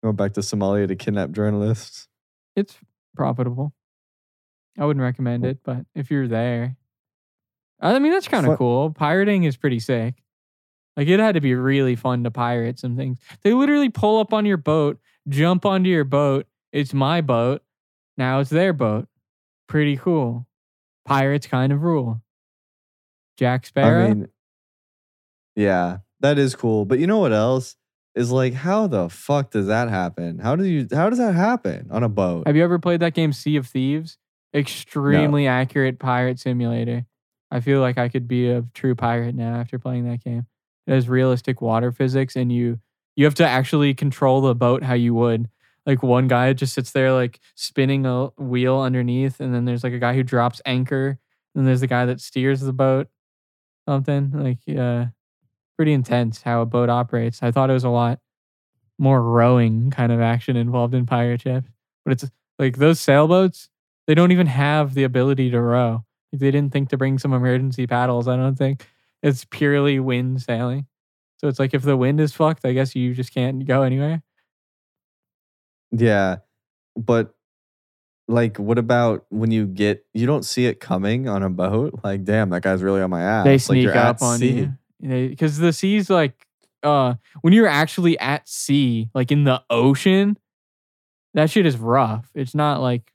[0.01, 2.09] He went back to Somalia to kidnap journalists.
[2.55, 2.77] It's
[3.17, 3.73] profitable.
[4.79, 6.77] I wouldn't recommend it, but if you're there,
[7.81, 8.91] I mean that's kind of cool.
[8.91, 10.15] Pirating is pretty sick.
[10.97, 13.19] Like it had to be really fun to pirate some things.
[13.43, 16.47] They literally pull up on your boat jump onto your boat.
[16.73, 17.63] It's my boat.
[18.17, 19.09] Now it's their boat.
[19.69, 20.47] Pretty cool.
[21.05, 22.23] Pirates kind of rule.
[23.37, 24.05] Jack Sparrow.
[24.05, 24.29] I mean,
[25.57, 26.85] yeah, that is cool.
[26.85, 27.77] But you know what else
[28.15, 28.55] is like?
[28.55, 30.39] How the fuck does that happen?
[30.39, 30.87] How do you?
[30.93, 32.47] How does that happen on a boat?
[32.47, 34.19] Have you ever played that game Sea of Thieves?
[34.55, 37.07] Extremely accurate pirate simulator.
[37.51, 40.47] I feel like I could be a true pirate now after playing that game.
[40.87, 42.81] It has realistic water physics and you
[43.15, 45.49] you have to actually control the boat how you would.
[45.87, 49.93] Like one guy just sits there like spinning a wheel underneath and then there's like
[49.93, 51.19] a guy who drops anchor
[51.55, 53.09] and there's the guy that steers the boat.
[53.89, 55.07] Something like uh
[55.77, 57.43] pretty intense how a boat operates.
[57.43, 58.21] I thought it was a lot
[58.99, 61.65] more rowing kind of action involved in pirate ship.
[62.05, 63.69] But it's like those sailboats,
[64.07, 66.05] they don't even have the ability to row.
[66.33, 68.87] Like, they didn't think to bring some emergency paddles, I don't think.
[69.23, 70.87] It's purely wind sailing.
[71.39, 74.23] So it's like if the wind is fucked, I guess you just can't go anywhere.
[75.93, 76.39] Yeah,
[76.97, 77.35] but
[78.29, 82.01] like, what about when you get you don't see it coming on a boat?
[82.03, 83.45] Like, damn, that guy's really on my ass.
[83.45, 84.71] they sneak you're up on sea.
[85.01, 85.29] you.
[85.29, 86.47] Because the sea's like,
[86.83, 90.39] uh, when you're actually at sea, like in the ocean,
[91.35, 92.31] that shit is rough.
[92.35, 93.11] It's not like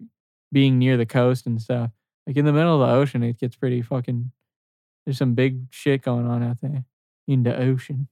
[0.52, 1.92] being near the coast and stuff.
[2.26, 4.32] Like in the middle of the ocean, it gets pretty fucking.
[5.06, 6.84] There's some big shit going on out there
[7.28, 8.10] in the ocean.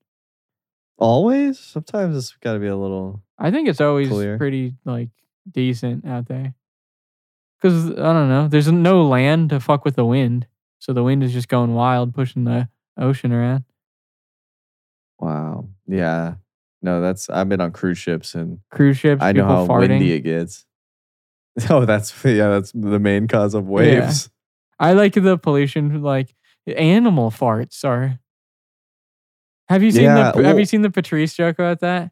[0.97, 3.21] Always, sometimes it's got to be a little.
[3.37, 4.37] I think it's always Clear.
[4.37, 5.09] pretty like
[5.51, 6.53] decent out there.
[7.61, 10.47] Cause I don't know, there's no land to fuck with the wind,
[10.79, 13.63] so the wind is just going wild, pushing the ocean around.
[15.19, 15.69] Wow.
[15.87, 16.35] Yeah.
[16.81, 19.89] No, that's I've been on cruise ships and Cruise ships, I know how farting.
[19.89, 20.65] windy it gets.
[21.69, 24.29] Oh, that's yeah, that's the main cause of waves.
[24.77, 26.35] I like the pollution, like
[26.67, 28.19] animal farts are.
[29.67, 32.11] Have you seen Yeah, the Have you seen the Patrice joke about that?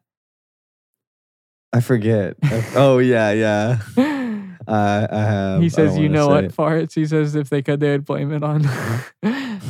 [1.72, 2.36] I forget.
[2.74, 3.78] oh yeah, yeah.
[4.66, 5.62] I I have.
[5.62, 6.56] he says, "You know what it.
[6.56, 8.62] farts?" He says, "If they could, they would blame it on."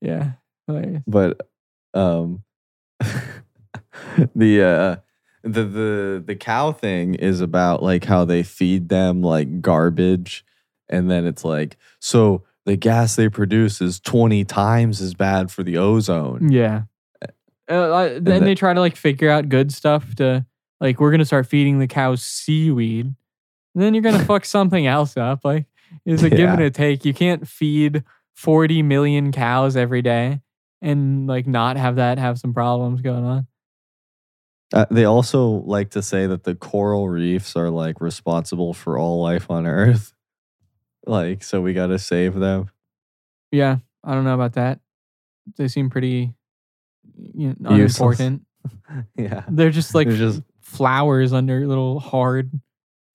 [0.00, 0.32] yeah,
[0.66, 1.02] hilarious.
[1.06, 1.40] but
[1.94, 2.42] um
[4.34, 4.96] the uh
[5.42, 10.44] the the the cow thing is about like how they feed them like garbage
[10.88, 15.62] and then it's like so the gas they produce is 20 times as bad for
[15.62, 16.82] the ozone Yeah.
[17.68, 20.44] Uh, then the- they try to like figure out good stuff to
[20.80, 23.06] like we're gonna start feeding the cows seaweed.
[23.74, 25.40] And then you're gonna fuck something else up.
[25.44, 25.66] Like
[26.04, 27.04] it's a give and a take.
[27.04, 30.40] You can't feed 40 million cows every day
[30.82, 33.46] and like not have that have some problems going on.
[34.72, 39.22] Uh, they also like to say that the coral reefs are like responsible for all
[39.22, 40.13] life on earth
[41.06, 42.70] like so we got to save them
[43.52, 44.80] Yeah, I don't know about that.
[45.56, 46.32] They seem pretty
[47.34, 48.18] you know, Useless.
[48.20, 48.42] unimportant.
[49.16, 52.50] yeah They're just like They're just- flowers under little hard,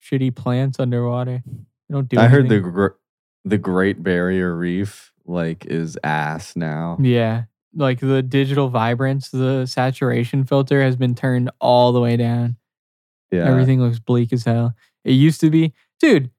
[0.02, 1.42] shitty plants underwater.
[1.46, 2.18] They don't do.
[2.18, 2.96] i heard the gr-
[3.44, 7.44] the great barrier reef like is ass now Yeah.
[7.74, 12.56] Like the digital vibrance, the saturation filter has been turned all the way down.
[13.30, 14.74] yeah Everything looks bleak as hell.
[15.04, 16.30] It used to be, dude,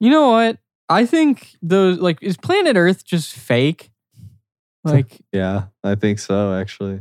[0.00, 0.58] you know what?
[0.90, 3.90] I think those, like, is planet Earth just fake?
[4.82, 7.00] Like, Yeah, I think so actually.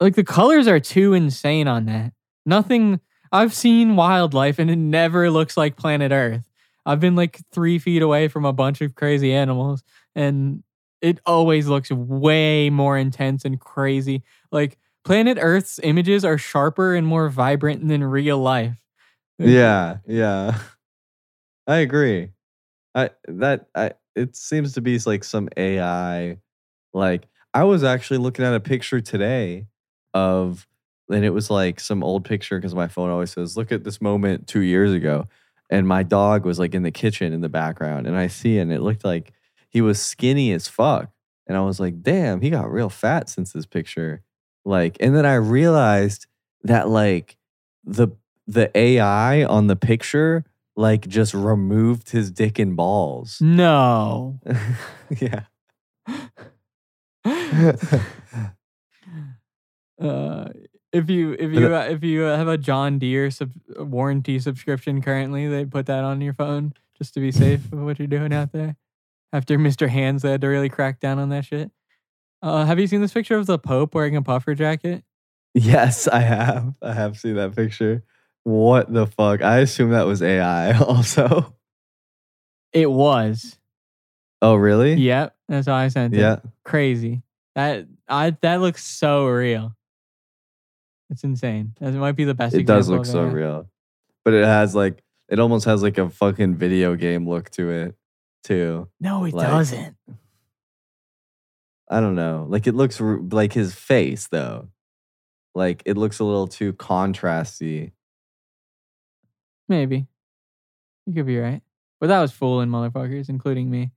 [0.00, 2.14] like the colors are too insane on that.
[2.46, 6.48] Nothing, I've seen wildlife and it never looks like planet Earth.
[6.86, 9.82] I've been like three feet away from a bunch of crazy animals
[10.14, 10.62] and
[11.02, 14.22] it always looks way more intense and crazy.
[14.50, 18.76] Like planet Earth's images are sharper and more vibrant than real life.
[19.38, 20.58] Yeah, yeah.
[21.66, 22.30] I agree.
[22.94, 26.38] I that I it seems to be like some AI
[26.92, 29.66] like I was actually looking at a picture today
[30.14, 30.66] of
[31.10, 34.00] and it was like some old picture because my phone always says look at this
[34.00, 35.26] moment 2 years ago
[35.70, 38.72] and my dog was like in the kitchen in the background and I see and
[38.72, 39.32] it looked like
[39.70, 41.10] he was skinny as fuck
[41.46, 44.22] and I was like damn he got real fat since this picture
[44.64, 46.26] like and then I realized
[46.64, 47.36] that like
[47.84, 48.08] the
[48.46, 50.44] the AI on the picture
[50.76, 53.38] like just removed his dick and balls.
[53.40, 54.40] No.
[55.20, 55.44] yeah.
[60.00, 60.48] uh,
[60.92, 65.48] if you if you uh, if you have a John Deere sub- warranty subscription currently,
[65.48, 68.52] they put that on your phone just to be safe of what you're doing out
[68.52, 68.76] there.
[69.32, 69.88] After Mr.
[69.88, 71.70] Hands, they had to really crack down on that shit.
[72.42, 75.04] Uh, have you seen this picture of the Pope wearing a puffer jacket?
[75.54, 76.74] yes, I have.
[76.82, 78.04] I have seen that picture.
[78.44, 79.42] What the fuck?
[79.42, 81.54] I assume that was AI also.
[82.72, 83.58] It was.
[84.40, 84.94] Oh, really?
[84.94, 86.20] Yep, that's how I sent it.
[86.20, 86.40] Yeah.
[86.64, 87.22] Crazy.
[87.54, 89.76] That I that looks so real.
[91.10, 91.74] It's insane.
[91.80, 92.54] That might be the best.
[92.54, 93.68] It does look so real.
[94.24, 97.94] But it has like it almost has like a fucking video game look to it
[98.44, 98.88] too.
[99.00, 99.96] No, it Like- doesn't.
[101.90, 102.46] I don't know.
[102.48, 104.68] Like it looks like his face though.
[105.54, 107.92] Like it looks a little too contrasty.
[109.72, 110.06] Maybe.
[111.06, 111.62] You could be right.
[111.98, 113.90] But that was fooling motherfuckers, including me.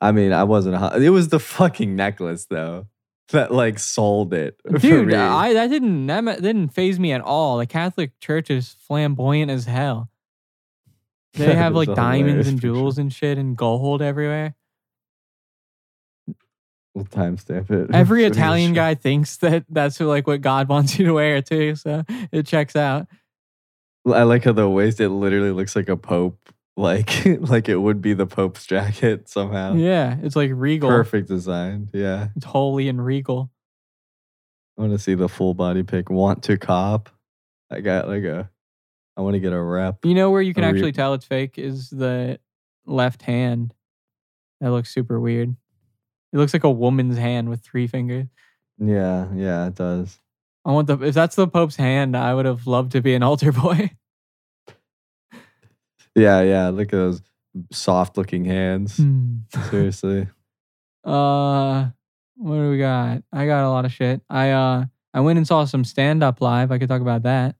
[0.00, 0.76] I mean, I wasn't.
[0.76, 2.86] a It was the fucking necklace though
[3.28, 4.58] that like sold it.
[4.70, 5.12] for Dude.
[5.12, 7.58] I that didn't that didn't phase me at all.
[7.58, 10.08] The Catholic Church is flamboyant as hell.
[11.34, 14.54] They have like diamonds and jewels and shit and gold everywhere.
[16.94, 17.90] We'll timestamp it.
[17.94, 22.04] Every Italian guy thinks that that's like what God wants you to wear too, so
[22.32, 23.06] it checks out.
[24.06, 26.38] I like how the waist it literally looks like a pope,
[26.76, 29.74] like like it would be the pope's jacket somehow.
[29.74, 30.88] Yeah, it's like regal.
[30.88, 31.88] Perfect design.
[31.92, 33.50] Yeah, It's holy and regal.
[34.78, 36.10] I want to see the full body pic.
[36.10, 37.08] Want to cop?
[37.70, 38.50] I got like a.
[39.16, 40.04] I want to get a rep.
[40.04, 42.38] You know where you can re- actually tell it's fake is the
[42.84, 43.72] left hand.
[44.60, 45.56] That looks super weird.
[46.32, 48.26] It looks like a woman's hand with three fingers.
[48.78, 50.20] Yeah, yeah, it does.
[50.66, 53.22] I want the if that's the Pope's hand, I would have loved to be an
[53.22, 53.90] altar boy.
[56.14, 56.68] Yeah, yeah.
[56.70, 57.22] Look at those
[57.72, 58.96] soft looking hands.
[58.96, 59.36] Hmm.
[59.70, 60.28] Seriously.
[61.04, 61.86] uh
[62.38, 63.22] what do we got?
[63.32, 64.20] I got a lot of shit.
[64.28, 66.70] I uh I went and saw some stand up live.
[66.72, 67.54] I could talk about that.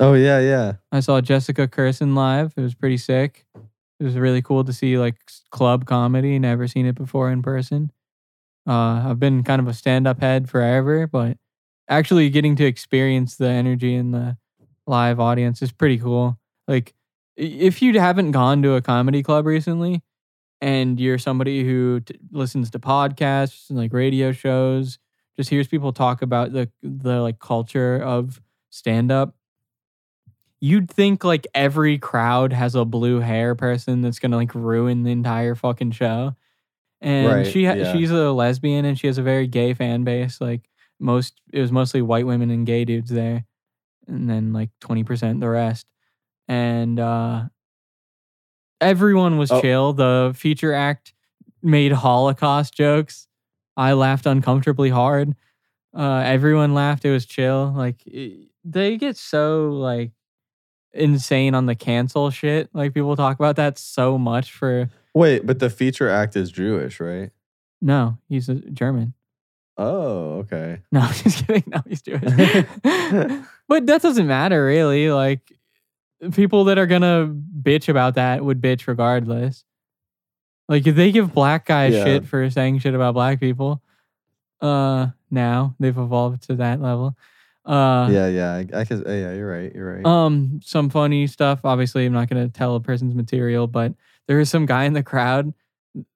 [0.00, 0.74] Oh yeah, yeah.
[0.90, 2.52] I saw Jessica Kirson live.
[2.56, 3.46] It was pretty sick.
[3.54, 5.14] It was really cool to see like
[5.50, 6.38] club comedy.
[6.38, 7.92] Never seen it before in person.
[8.66, 11.36] Uh, I've been kind of a stand up head forever, but
[11.88, 14.36] actually getting to experience the energy in the
[14.86, 16.38] live audience is pretty cool.
[16.68, 16.94] Like,
[17.36, 20.02] if you haven't gone to a comedy club recently
[20.60, 24.98] and you're somebody who t- listens to podcasts and like radio shows,
[25.36, 29.34] just hears people talk about the the like culture of stand up
[30.60, 35.10] you'd think like every crowd has a blue hair person that's gonna like ruin the
[35.10, 36.34] entire fucking show.
[37.00, 37.92] And Right, she ha- yeah.
[37.92, 40.40] she's a lesbian and she has a very gay fan base.
[40.40, 40.68] Like
[41.02, 43.44] most, it was mostly white women and gay dudes there,
[44.06, 45.86] and then like twenty percent the rest.
[46.48, 47.44] And uh
[48.80, 49.60] everyone was Oh.
[49.60, 49.92] chill.
[49.92, 51.12] The feature act
[51.62, 53.28] made Holocaust jokes.
[53.76, 55.34] I laughed uncomfortably hard.
[55.96, 57.04] Uh, everyone laughed.
[57.04, 57.72] It was chill.
[57.76, 60.12] Like i- they get so like
[60.92, 62.68] insane on the cancel shit.
[62.72, 66.98] Like people talk about that so much for Wait, but the feature act is Jewish,
[67.00, 67.30] right?
[67.84, 69.12] no, he's a German.
[69.78, 70.80] Oh, okay.
[70.92, 71.64] No, I'm just kidding.
[71.66, 72.20] No, he's Jewish.
[73.68, 75.10] but that doesn't matter really.
[75.10, 75.40] Like
[76.32, 79.64] people that are gonna bitch about that would bitch regardless.
[80.68, 82.04] Like if they give black guys Yeah.
[82.04, 83.82] shit for saying shit about black people,
[84.60, 87.16] uh now they've evolved to that level.
[87.64, 88.52] Uh yeah, yeah.
[88.54, 89.04] I, I could.
[89.06, 89.72] Yeah, you're right.
[89.74, 90.04] You're right.
[90.06, 91.60] Um, some funny stuff.
[91.64, 93.94] Obviously, I'm not gonna tell a person's material, but
[94.28, 95.54] there is some guy in the crowd.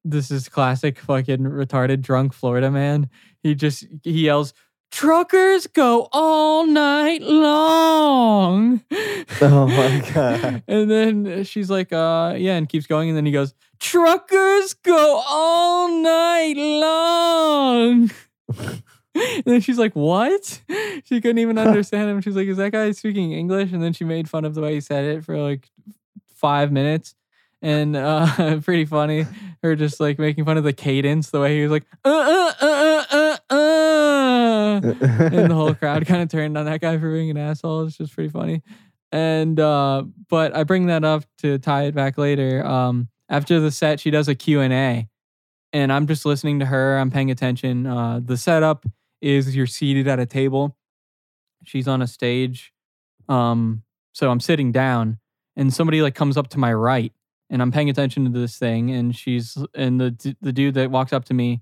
[0.03, 3.09] This is classic fucking retarded drunk Florida man.
[3.47, 4.53] He just he yells,
[4.91, 8.81] "Truckers go all night long."
[9.39, 10.63] Oh my God.
[10.67, 13.09] And then she's like, "Uh, yeah," and keeps going.
[13.09, 18.11] And then he goes, "Truckers go all night long."
[19.15, 20.61] And then she's like, "What?"
[21.05, 22.21] She couldn't even understand him.
[22.21, 24.75] She's like, "Is that guy speaking English?" And then she made fun of the way
[24.75, 25.69] he said it for like
[26.35, 27.15] five minutes,
[27.67, 29.25] and uh, pretty funny.
[29.61, 32.65] Her just like making fun of the cadence, the way he was like, "Uh uh
[32.65, 37.11] uh uh uh,", uh," and the whole crowd kind of turned on that guy for
[37.11, 37.85] being an asshole.
[37.85, 38.61] It's just pretty funny.
[39.11, 42.65] And uh, but I bring that up to tie it back later.
[42.65, 45.09] Um, after the set, she does a Q and A,
[45.73, 46.97] and I'm just listening to her.
[46.97, 47.85] I'm paying attention.
[47.85, 48.85] Uh, the setup
[49.21, 50.77] is you're seated at a table.
[51.65, 52.71] She's on a stage.
[53.27, 55.19] Um, so I'm sitting down
[55.57, 57.11] and somebody like comes up to my right
[57.49, 61.13] and I'm paying attention to this thing and she's and the the dude that walks
[61.13, 61.61] up to me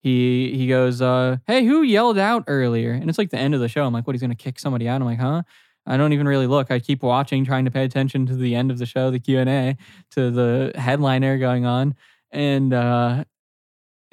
[0.00, 3.60] he he goes uh hey who yelled out earlier and it's like the end of
[3.60, 5.42] the show I'm like what he's going to kick somebody out I'm like huh
[5.86, 8.70] I don't even really look I keep watching trying to pay attention to the end
[8.70, 9.76] of the show the Q&A
[10.12, 11.94] to the headliner going on
[12.32, 13.24] and uh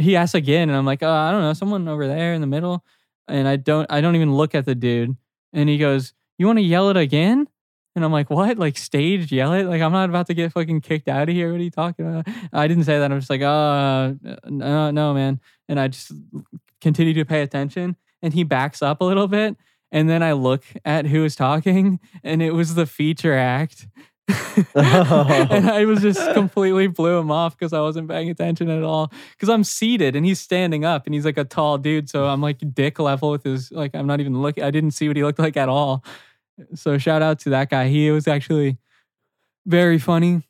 [0.01, 2.47] he asks again and I'm like, uh, I don't know, someone over there in the
[2.47, 2.83] middle.
[3.27, 5.15] And I don't I don't even look at the dude.
[5.53, 7.47] And he goes, You want to yell it again?
[7.95, 8.57] And I'm like, What?
[8.57, 9.65] Like stage yell it?
[9.65, 11.51] Like I'm not about to get fucking kicked out of here.
[11.51, 12.27] What are you talking about?
[12.53, 13.11] I didn't say that.
[13.11, 14.13] I'm just like, uh
[14.45, 15.39] no, no, man.
[15.67, 16.11] And I just
[16.81, 17.95] continue to pay attention.
[18.21, 19.55] And he backs up a little bit.
[19.91, 23.87] And then I look at who was talking, and it was the feature act.
[24.75, 29.11] and I was just completely blew him off because I wasn't paying attention at all.
[29.31, 32.09] Because I'm seated and he's standing up and he's like a tall dude.
[32.09, 35.07] So I'm like dick level with his, like, I'm not even looking, I didn't see
[35.07, 36.05] what he looked like at all.
[36.75, 37.87] So shout out to that guy.
[37.87, 38.77] He was actually
[39.65, 40.47] very funny.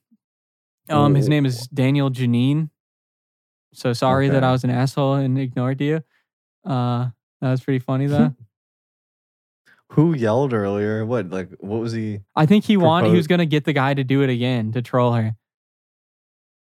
[0.89, 2.69] Um, his name is Daniel Janine.
[3.73, 6.03] So sorry that I was an asshole and ignored you.
[6.65, 7.09] Uh,
[7.39, 8.35] that was pretty funny though.
[9.91, 11.05] Who yelled earlier?
[11.05, 12.19] What like what was he?
[12.35, 14.81] I think he wanted he was gonna get the guy to do it again to
[14.81, 15.35] troll her.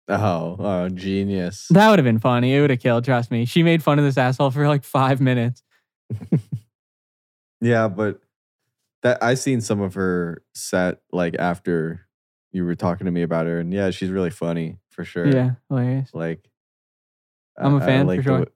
[0.07, 1.67] Oh, oh, genius.
[1.69, 2.55] That would have been funny.
[2.55, 3.05] It would have killed.
[3.05, 3.45] Trust me.
[3.45, 5.63] She made fun of this asshole for like five minutes.
[7.63, 8.19] Yeah, but
[9.03, 12.07] that I seen some of her set like after
[12.51, 15.27] you were talking to me about her, and yeah, she's really funny for sure.
[15.27, 16.09] Yeah, hilarious.
[16.13, 16.49] like
[17.57, 18.47] I'm a fan for sure.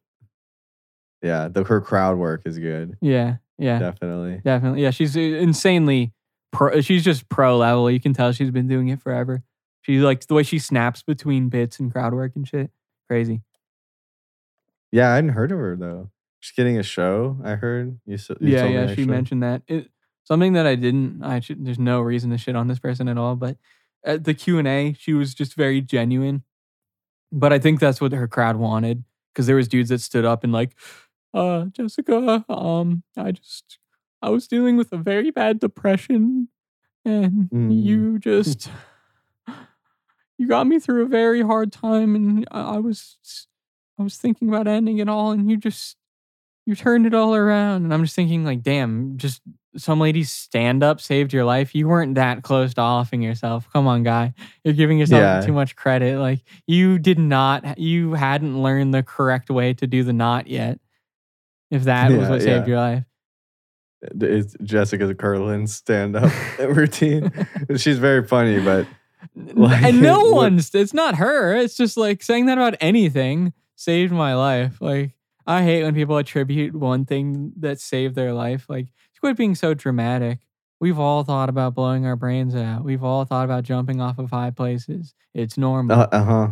[1.22, 2.98] yeah, the her crowd work is good.
[3.02, 4.42] Yeah, yeah, Definitely.
[4.44, 4.82] definitely.
[4.82, 6.14] Yeah, she's uh, insanely
[6.52, 6.82] pro.
[6.82, 7.92] She's just pro level.
[7.92, 9.44] You can tell she's been doing it forever.
[9.82, 12.72] She like the way she snaps between bits and crowd work and shit.
[13.08, 13.42] Crazy.
[14.92, 16.12] Yeah, I hadn't heard of her though.
[16.40, 17.38] She's getting a show.
[17.44, 18.18] I heard you.
[18.18, 18.96] you yeah, yeah.
[18.96, 19.64] She mentioned that.
[19.68, 19.90] It,
[20.28, 21.24] something that I didn't.
[21.24, 23.36] I should, there's no reason to shit on this person at all.
[23.36, 23.58] But
[24.04, 26.44] at the Q and A, she was just very genuine.
[27.32, 29.04] But I think that's what her crowd wanted
[29.34, 30.76] because there was dudes that stood up and like,
[31.34, 33.80] uh, Jessica, um, I just
[34.22, 36.50] I was dealing with a very bad depression,
[37.06, 37.84] and Mm.
[37.84, 38.70] you just
[40.38, 43.18] you got me through a very hard time, and I, I was
[44.00, 45.98] I was thinking about ending it all, and you just
[46.66, 47.84] you turned it all around.
[47.86, 49.42] And I'm just thinking, like, damn, just
[49.78, 51.76] some lady's stand up saved your life.
[51.76, 53.68] You weren't that close to offing yourself.
[53.72, 54.34] Come on, guy.
[54.64, 55.42] You're giving yourself Yeah.
[55.42, 56.18] too much credit.
[56.20, 60.80] Like, you did not, you hadn't learned the correct way to do the knot yet.
[61.70, 63.04] If that was Yeah, what saved your life.
[64.02, 67.32] It's Jessica Curlin's stand up routine.
[67.78, 68.88] She's very funny, but
[69.36, 71.56] Like, and no one's, it's not her.
[71.56, 74.80] It's just like saying that about anything saved my life.
[74.82, 75.12] Like,
[75.46, 78.66] I hate when people attribute one thing that saved their life.
[78.70, 78.88] Like,
[79.20, 80.40] quit being so dramatic.
[80.80, 82.84] We've all thought about blowing our brains out.
[82.84, 85.16] We've all thought about jumping off of high places.
[85.34, 86.08] It's normal.
[86.12, 86.48] uh huh.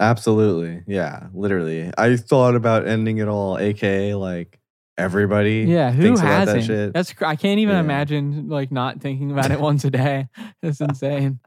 [0.00, 0.82] Absolutely.
[0.86, 1.90] Yeah, literally.
[1.96, 4.58] I thought about ending it all, aka like
[4.98, 5.64] everybody.
[5.68, 6.64] yeah, who that hasn't?
[6.64, 6.92] shit.
[6.92, 7.80] That's I can't even Yeah.
[7.80, 10.28] imagine like not thinking about it once a day.
[10.62, 11.38] That's insane.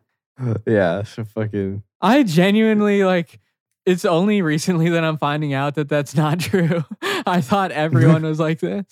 [0.65, 3.39] yeah, so fucking I genuinely like.
[3.85, 6.83] It's only recently that I'm finding out that that's not true.
[7.27, 8.83] I thought everyone was like this.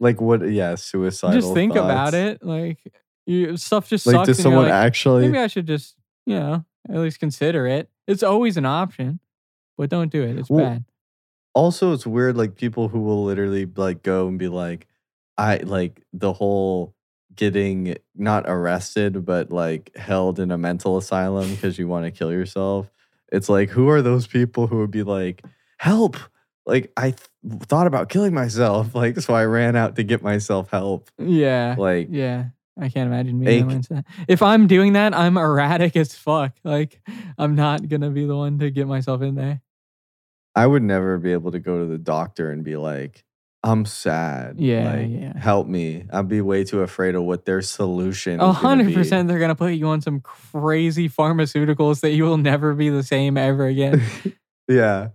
[0.00, 1.40] Like what yeah, suicidal.
[1.40, 2.42] just think about it.
[2.44, 2.78] Like
[3.26, 4.26] you, stuff just Like sucks.
[4.28, 7.88] does someone like, actually Maybe I should just, you know, at least consider it.
[8.06, 9.18] It's always an option,
[9.76, 10.38] but don't do it.
[10.38, 10.84] It's Well, bad.
[11.54, 14.86] also it's weird like people who will literally like go and be like
[15.38, 16.94] i like the whole
[17.34, 22.30] getting not arrested but like held in a mental asylum because you want to kill
[22.32, 22.90] yourself
[23.32, 25.42] it's like who are those people who would be like
[25.78, 26.16] help
[26.66, 27.28] like i th-
[27.64, 31.74] thought about killing myself like so i ran out to get myself help Yeah.
[31.78, 32.46] like yeah.
[32.78, 34.04] I can't imagine being that mindset.
[34.28, 36.52] If I'm doing that, I'm erratic as fuck.
[36.62, 37.00] Like
[37.38, 39.62] I'm not gonna be the one to get myself in there.
[40.54, 43.24] i would never be able to go to the doctor and be like
[43.62, 45.38] i'm sad Yeah, like, yeah.
[45.38, 49.26] help me i'd be way too afraid of what their solution A is hundred percent.
[49.26, 53.38] they're gonna put you on some crazy pharmaceuticals that you will never be the same
[53.38, 54.02] ever again.
[54.68, 55.08] yeah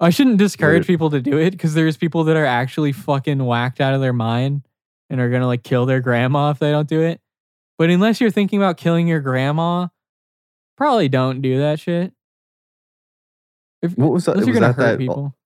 [0.00, 3.80] I shouldn't discourage people to do it because there's people that are actually fucking whacked
[3.80, 4.62] out of their mind
[5.10, 7.20] and are gonna like kill their grandma if they don't do it.
[7.78, 9.88] But unless you're thinking about killing your grandma,
[10.76, 12.12] probably don't do that shit.
[13.82, 14.32] If, What was that?
[14.32, 14.94] unless you're was gonna that hurt that?
[14.94, 15.36] Uh, people.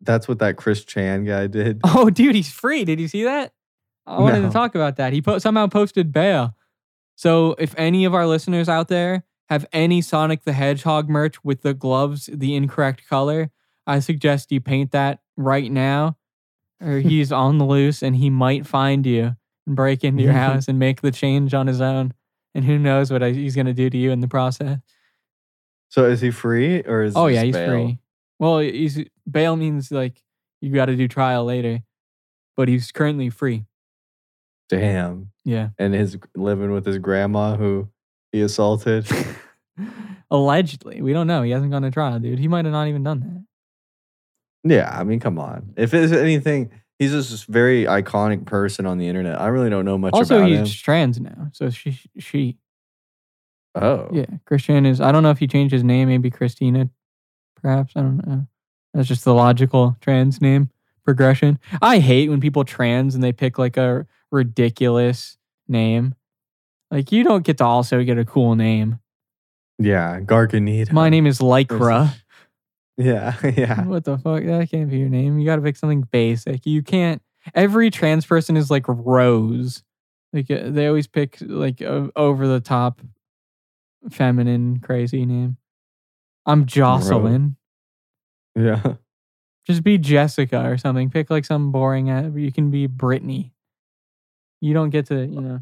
[0.00, 1.80] That's what that Chris Chan guy did.
[1.84, 2.84] Oh, dude, he's free.
[2.84, 3.52] Did you see that?
[4.06, 4.48] I wanted No.
[4.48, 5.12] to talk about that.
[5.12, 6.56] He po- somehow posted bail.
[7.14, 11.62] So if any of our listeners out there have any Sonic the Hedgehog merch with
[11.62, 13.50] the gloves the incorrect color,
[13.86, 16.16] I suggest you paint that right now,
[16.80, 19.36] or he's on the loose and he might find you
[19.66, 22.14] and break into your house and make the change on his own.
[22.54, 24.78] And who knows what he's gonna do to you in the process?
[25.88, 27.14] So is he free or is?
[27.16, 27.70] Oh yeah, he's bail?
[27.70, 27.98] free.
[28.38, 28.98] Well, he's
[29.30, 30.22] bail means like
[30.62, 31.82] you got to do trial later,
[32.56, 33.66] but he's currently free.
[34.68, 35.32] Damn.
[35.44, 35.70] Yeah.
[35.78, 37.88] And his living with his grandma who
[38.32, 39.06] he assaulted.
[40.30, 41.42] Allegedly, we don't know.
[41.42, 42.38] He hasn't gone to trial, dude.
[42.38, 43.44] He might have not even done
[44.64, 44.74] that.
[44.74, 45.74] yeah, I mean, come on.
[45.76, 49.40] If it's anything, he's just this very iconic person on the internet.
[49.40, 52.56] I really don't know much also, about he's trans now, so she, she,
[53.74, 55.00] Oh, yeah, Christian is.
[55.00, 56.08] I don't know if he changed his name.
[56.08, 56.90] Maybe Christina,
[57.60, 57.92] perhaps.
[57.96, 58.46] I don't know.
[58.92, 60.70] That's just the logical trans name
[61.04, 61.58] progression.
[61.80, 66.14] I hate when people trans and they pick like a ridiculous name.
[66.92, 69.00] Like you don't get to also get a cool name.
[69.78, 70.92] Yeah, Garganita.
[70.92, 72.14] My name is Lycra.
[72.98, 73.86] Yeah, yeah.
[73.86, 74.44] What the fuck?
[74.44, 75.38] That can't be your name.
[75.38, 76.66] You got to pick something basic.
[76.66, 77.22] You can't.
[77.54, 79.82] Every trans person is like Rose.
[80.34, 83.00] Like uh, they always pick like a over the top,
[84.10, 85.56] feminine, crazy name.
[86.44, 87.56] I'm Jocelyn.
[88.54, 88.96] Yeah.
[89.66, 91.08] Just be Jessica or something.
[91.08, 92.08] Pick like some boring.
[92.36, 93.54] You can be Brittany.
[94.60, 95.24] You don't get to.
[95.24, 95.60] You know,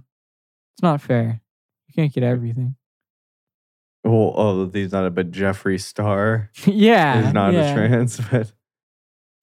[0.80, 1.42] it's not fair.
[1.88, 2.74] You can't get everything.
[4.02, 8.50] Well, oh, he's not a but Jeffree Star yeah, is not yeah, a trans, but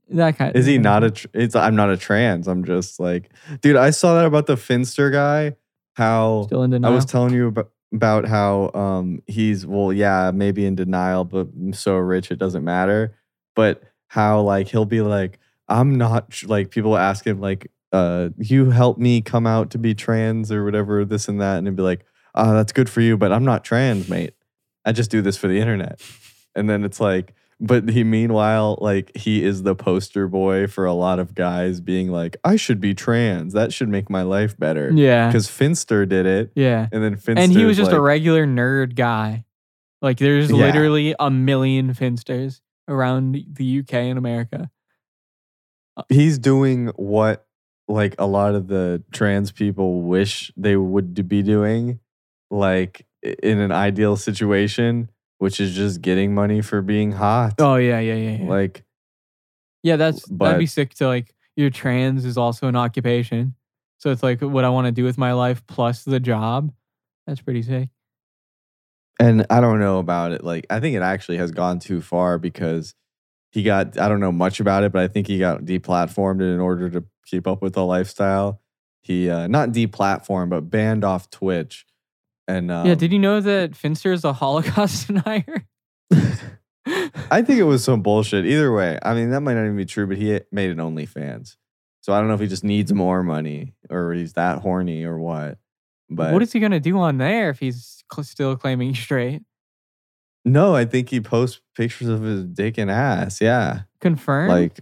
[0.09, 0.55] That kind.
[0.55, 1.11] is he not a?
[1.11, 2.47] Tr- it's I'm not a trans.
[2.47, 3.29] I'm just like,
[3.61, 3.75] dude.
[3.75, 5.55] I saw that about the Finster guy.
[5.93, 10.65] How Still in I was telling you about about how um he's well, yeah, maybe
[10.65, 13.15] in denial, but so rich it doesn't matter.
[13.55, 18.69] But how like he'll be like, I'm not like people ask him like, uh, you
[18.71, 21.83] help me come out to be trans or whatever, this and that, and he'd be
[21.83, 24.33] like, oh, that's good for you, but I'm not trans, mate.
[24.85, 25.99] I just do this for the internet.
[26.55, 30.93] And then it's like, but he meanwhile, like he is the poster boy for a
[30.93, 33.53] lot of guys being like, I should be trans.
[33.53, 34.91] That should make my life better.
[34.93, 36.51] yeah, Because Finster did it.
[36.55, 36.88] yeah.
[36.91, 39.45] And then Finster and he was just a regular nerd guy.
[40.03, 40.57] Like there's Yeah.
[40.57, 44.69] literally a million Finsters around the UK and America.
[46.09, 47.47] he's doing what
[47.88, 51.99] like a lot of the trans people wish they would be doing
[52.51, 53.05] like
[53.43, 55.09] in an ideal situation
[55.39, 58.49] which is just getting money for being hot Oh yeah, yeah, yeah, yeah.
[58.49, 58.83] like
[59.83, 63.55] yeah, that's that'd be sick to like your trans is also an occupation.
[63.99, 66.73] So it's like what I want to do with my life plus the job.
[67.25, 67.89] That's pretty sick.
[69.19, 72.38] and i don't know about it like i think it actually has gone too far
[72.38, 72.93] because
[73.58, 76.60] he got i don't know much about it but i think he got deplatformed in
[76.60, 78.62] order to keep up with the lifestyle
[79.01, 81.86] he uh not deplatformed but banned off twitch
[82.47, 85.68] and um, yeah, did you know that Finster is a Holocaust denier?
[87.30, 88.45] I think it was some bullshit.
[88.45, 91.58] Either way, I mean that might not even be true, but he made an OnlyFans,
[91.99, 95.20] so I don't know if he just needs more money or he's that horny or
[95.20, 95.58] what.
[96.10, 99.41] But what is he gonna do on there if he's cl- still claiming straight?
[100.48, 103.41] No, I think he posts pictures of his dick and ass.
[103.41, 104.50] Yeah, Confirm.
[104.50, 104.80] like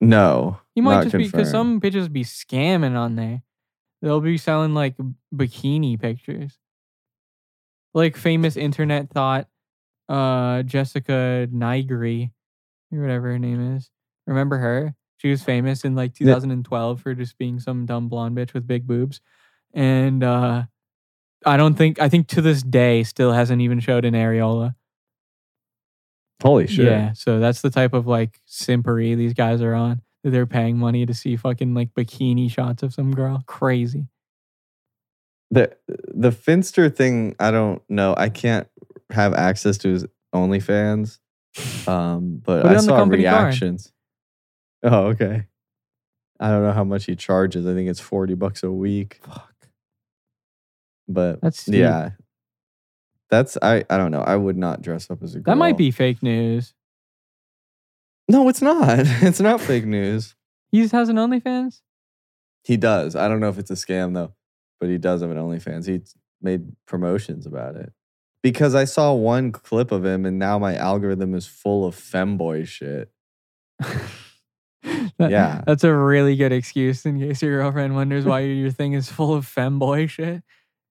[0.00, 3.42] no, You might just be because some bitches be scamming on there.
[4.02, 4.96] They'll be selling like
[5.34, 6.58] bikini pictures.
[7.94, 9.48] Like famous internet thought,
[10.08, 12.32] uh, Jessica Nigri,
[12.92, 13.90] or whatever her name is.
[14.26, 14.94] Remember her?
[15.18, 18.86] She was famous in like 2012 for just being some dumb blonde bitch with big
[18.86, 19.20] boobs,
[19.72, 20.64] and uh,
[21.46, 24.74] I don't think I think to this day still hasn't even showed an areola.
[26.42, 26.86] Holy shit.
[26.86, 30.02] Yeah, so that's the type of like simpery these guys are on.
[30.22, 33.42] They're paying money to see fucking like bikini shots of some girl.
[33.46, 34.06] Crazy.
[35.50, 38.14] The the Finster thing, I don't know.
[38.16, 38.66] I can't
[39.10, 41.18] have access to his OnlyFans,
[41.86, 43.44] um, but Put I on the saw company card.
[43.44, 43.92] reactions.
[44.82, 45.46] Oh, okay.
[46.40, 47.66] I don't know how much he charges.
[47.66, 49.20] I think it's forty bucks a week.
[49.22, 49.50] Fuck.
[51.06, 51.74] But That's steep.
[51.76, 52.10] yeah,
[53.30, 53.84] that's I.
[53.90, 54.20] I don't know.
[54.22, 55.54] I would not dress up as a girl.
[55.54, 56.74] That might be fake news.
[58.28, 59.00] No, it's not.
[59.22, 60.34] It's not fake news.
[60.70, 61.80] He just has an OnlyFans.
[62.62, 63.14] He does.
[63.16, 64.32] I don't know if it's a scam though,
[64.80, 65.86] but he does have an OnlyFans.
[65.86, 66.00] He
[66.40, 67.92] made promotions about it
[68.42, 72.66] because I saw one clip of him, and now my algorithm is full of femboy
[72.66, 73.10] shit.
[75.18, 75.62] That- Yeah.
[75.66, 79.32] that's a really good excuse in case your girlfriend wonders why your thing is full
[79.34, 80.42] of femboy shit.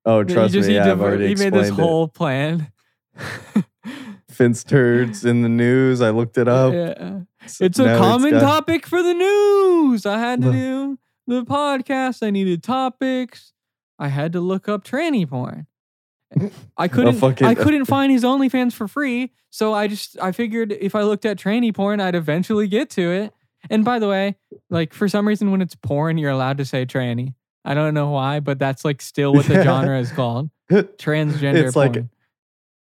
[0.05, 1.73] Oh, trust you just me, yeah, to I've already you made this it.
[1.73, 2.71] whole plan.
[4.29, 6.01] Finster's in the news.
[6.01, 6.73] I looked it up.
[6.73, 7.19] Yeah.
[7.45, 10.05] So It's a common got- topic for the news.
[10.05, 12.25] I had to do the podcast.
[12.25, 13.53] I needed topics.
[13.99, 15.67] I had to look up tranny porn.
[16.77, 17.15] I couldn't.
[17.19, 21.03] fucking- I couldn't find his OnlyFans for free, so I just I figured if I
[21.03, 23.33] looked at tranny porn, I'd eventually get to it.
[23.69, 24.35] And by the way,
[24.69, 27.35] like for some reason, when it's porn, you're allowed to say tranny.
[27.65, 29.63] I don't know why, but that's like still what the Yeah.
[29.63, 30.49] genre is called.
[30.71, 31.95] Transgender It's like-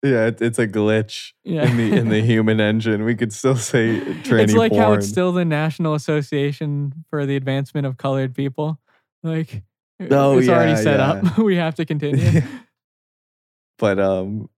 [0.03, 1.69] Yeah, it, it's a glitch Yeah.
[1.71, 3.05] in the in the human engine.
[3.05, 4.83] We could still say tranny it's like porn.
[4.83, 8.81] how it's still the National Association for the Advancement of Colored People.
[9.23, 9.63] Like,
[10.11, 11.11] Oh, it's already set yeah.
[11.11, 11.39] up.
[11.39, 12.41] we have to continue.
[13.79, 14.49] but um,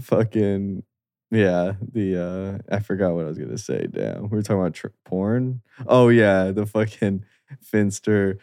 [0.00, 0.82] fucking
[1.30, 1.72] yeah.
[1.92, 3.86] The uh, I forgot what I was gonna say.
[3.90, 5.60] Damn, we were talking about tr- porn.
[5.86, 7.24] Oh yeah, the fucking
[7.60, 8.38] Finster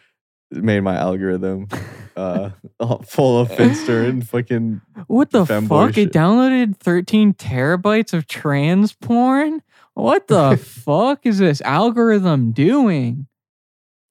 [0.52, 1.68] made my algorithm
[2.16, 2.50] uh
[3.06, 5.94] full of Finster and fucking what the fuck?
[5.96, 6.10] shit.
[6.10, 9.62] It downloaded 13 terabytes of trans porn?
[9.94, 13.28] What the fuck is this algorithm doing?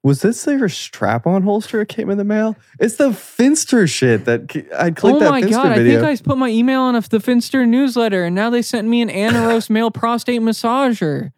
[0.03, 1.83] Was this their strap-on holster?
[1.83, 2.57] It came in the mail.
[2.79, 5.73] It's the Finster shit that I clicked oh that my Finster god!
[5.73, 9.03] I think I put my email on the Finster newsletter, and now they sent me
[9.03, 11.33] an Aneros male prostate massager.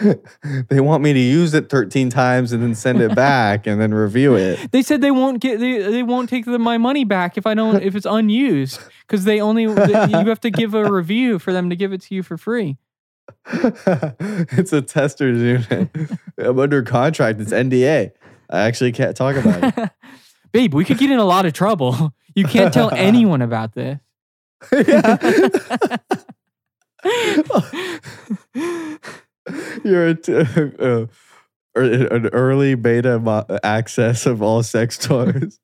[0.68, 3.94] they want me to use it 13 times and then send it back and then
[3.94, 4.58] review it.
[4.76, 7.54] They said they won't get they, they won't take the, my money back if I
[7.54, 11.70] don't if it's unused because they only you have to give a review for them
[11.70, 12.76] to give it to you for free.
[13.46, 15.88] it's a tester's unit.
[16.38, 17.40] I'm under contract.
[17.40, 18.12] It's NDA.
[18.50, 19.90] I actually can't talk about it.
[20.52, 22.12] Babe, we could get in a lot of trouble.
[22.34, 23.98] You can't tell anyone about this.
[29.84, 30.32] You're a t-
[30.78, 31.06] uh,
[31.76, 35.58] or an early beta mo- access of all sex toys.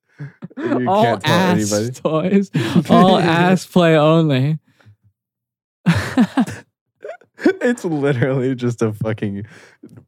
[0.57, 1.91] You all can't tell ass anybody.
[2.01, 2.51] toys,
[2.91, 4.59] all ass play only.
[7.45, 9.47] It's literally just a fucking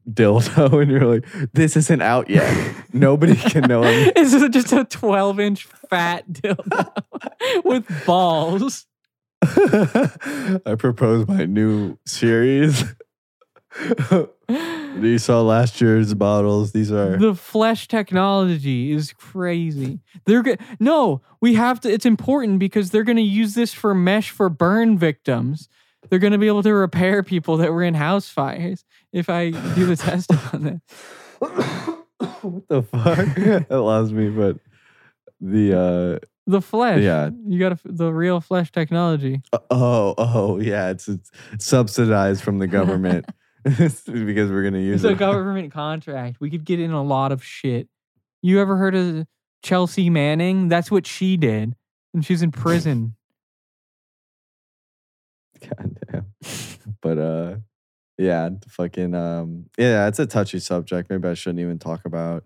[0.09, 2.75] dildo, and you're like, "This isn't out yet.
[2.93, 6.93] Nobody can know." I'm- This is just a 12 inch fat dildo
[7.65, 8.87] with balls.
[9.43, 12.85] I propose my new series.
[14.49, 16.73] you saw last year's bottles.
[16.73, 20.01] These are The flesh technology is crazy.
[20.27, 21.93] They're go- no, we have to.
[21.93, 25.69] It's important because they're going to use this for mesh for burn victims.
[26.09, 29.51] They're going to be able to repair people that were in house fires if I
[29.51, 30.81] do the testing on this.
[32.43, 33.35] what the fuck?
[33.69, 34.59] that lost me, but
[35.41, 35.79] the
[36.23, 37.03] uh The flesh.
[37.03, 37.31] Yeah.
[37.47, 39.43] you got the real flesh technology.
[39.53, 43.27] uh oh oh yeah, it's, it's subsidized from the government
[43.65, 45.11] because we're gonna use it.
[45.11, 46.37] It's a government contract.
[46.41, 47.89] We could get in a lot of shit.
[48.43, 49.27] You ever heard of
[49.63, 50.69] Chelsea Manning?
[50.69, 51.75] That's what she did,
[52.13, 53.15] and she's in prison.
[55.61, 56.27] God damn.
[57.01, 57.57] But uh
[58.19, 61.09] yeah, fucking um yeah, it's a touchy subject.
[61.11, 62.45] Maybe I shouldn't even talk about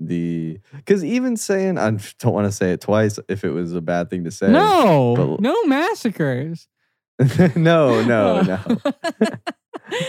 [0.00, 3.80] the because even saying I don't want to say it twice if it was a
[3.80, 4.48] bad thing to say.
[4.50, 6.66] no, but- no massacres.
[7.56, 8.60] no, no, no.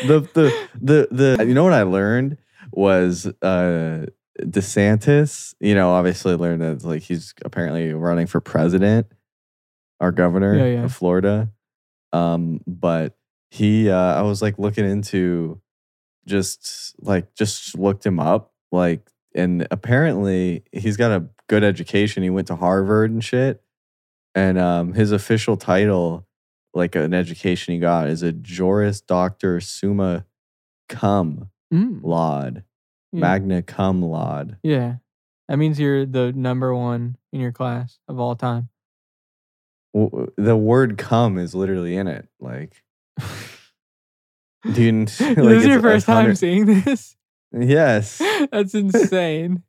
[0.05, 1.07] The the the
[1.37, 2.37] the you know what I learned
[2.71, 4.05] was uh
[4.39, 9.07] DeSantis, you know, obviously learned that like he's apparently running for president
[9.99, 10.83] our governor Yeah, yeah.
[10.85, 11.49] of Florida.
[12.13, 13.17] Um, but
[13.51, 15.61] he uh I was like looking into
[16.25, 22.23] just like just looked him up, like and apparently he's got a good education.
[22.23, 23.61] He went to Harvard and shit.
[24.35, 26.27] And um his official title
[26.79, 30.25] like an education he got is a Juris Doctor Summa
[30.87, 32.63] Cum Mm, Laude,
[33.11, 33.19] yeah.
[33.19, 34.57] magna cum laude.
[34.63, 34.95] yeah,
[35.47, 38.69] that means you're the number one in your class of all time.
[39.93, 42.27] W- The word "cum" is literally in it.
[42.39, 42.81] Like,
[44.73, 45.05] do you?
[45.05, 47.15] this is your first time seeing this.
[47.51, 48.19] Yes.
[48.51, 49.61] That's insane.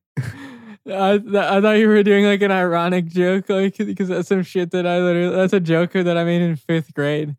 [0.87, 4.43] I, th- I thought you were doing like an ironic joke, like because that's some
[4.43, 7.37] shit that I literally that's a joke that I made in fifth grade.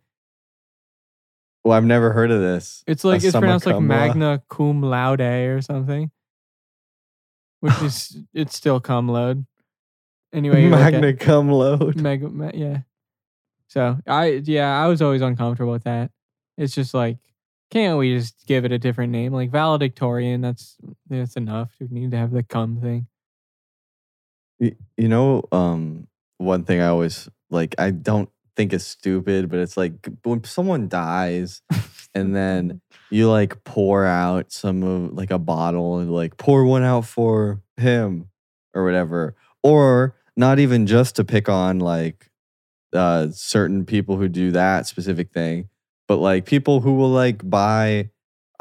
[1.64, 2.84] Well, I've never heard of this.
[2.88, 6.12] It's like A it's summa pronounced like cum magna cum laude or something,
[7.62, 9.46] which is it's still cum laude.
[10.34, 12.00] Anyway, you look at- magna cum laude.
[12.00, 12.80] Mega, ma- yeah.
[13.68, 16.12] So I, yeah, I was always uncomfortable with that.
[16.58, 17.18] It's just like,
[17.70, 20.42] can't we just give it a different name, like valedictorian?
[20.42, 20.78] That's
[21.10, 21.72] that's enough.
[21.80, 23.08] We need to have the cum thing.
[24.62, 26.07] Y- You know, um,
[26.38, 29.93] one thing I always like, I don't think is stupid, but it's like
[30.24, 31.62] when someone dies
[32.16, 36.84] and then you like pour out some of like a bottle and like pour one
[36.84, 38.30] out for him
[38.76, 39.36] or whatever.
[39.64, 42.30] Or not even just to pick on like
[42.93, 45.70] uh certain people who do that specific thing,
[46.09, 48.11] but like people who will like buy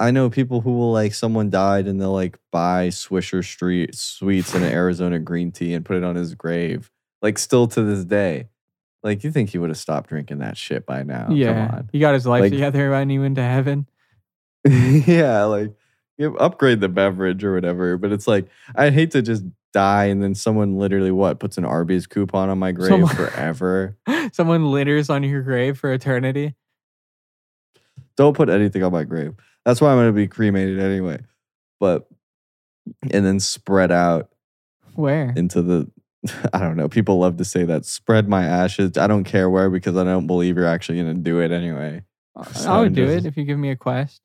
[0.01, 4.55] I know people who will like someone died and they'll like buy Swisher Street sweets
[4.55, 6.90] and an Arizona green tea and put it on his grave.
[7.20, 8.48] Like still to this day.
[9.03, 11.26] Like you think he would have stopped drinking that shit by now.
[11.26, 11.88] Come yeah, on.
[11.92, 13.86] he got his life Like- together and he went to heaven.
[14.66, 15.72] yeah, like
[16.18, 17.96] you upgrade the beverage or whatever.
[17.98, 21.64] But it's like I'd hate to just die and then someone literally what puts an
[21.64, 23.96] Arby's coupon on my grave Someone- forever.
[24.32, 26.55] Someone litters on your grave for eternity.
[28.20, 29.32] Don't put anything on my grave.
[29.64, 31.20] That's why I'm gonna be cremated anyway.
[31.80, 32.06] But
[33.10, 34.28] and then spread out
[34.94, 35.32] Where?
[35.34, 35.90] into the
[36.52, 36.86] I don't know.
[36.90, 38.98] People love to say that spread my ashes.
[38.98, 42.02] I don't care where because I don't believe you're actually gonna do it anyway.
[42.66, 44.20] I would do just- it if you give me a quest.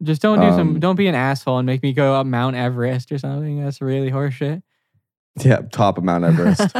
[0.00, 0.60] Just don't do some.
[0.74, 3.64] Um, Don't be an asshole and make me go up Mount Everest or something.
[3.64, 4.62] That's really horseshit.
[5.42, 6.70] Yeah, top of Mount Everest.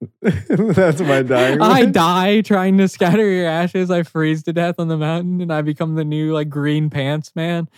[0.22, 1.60] That's my dying.
[1.60, 3.90] I die trying to scatter your ashes.
[3.90, 7.34] I freeze to death on the mountain, and I become the new like green pants
[7.34, 7.68] man.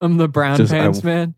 [0.00, 1.34] I'm the brown Just- pants man.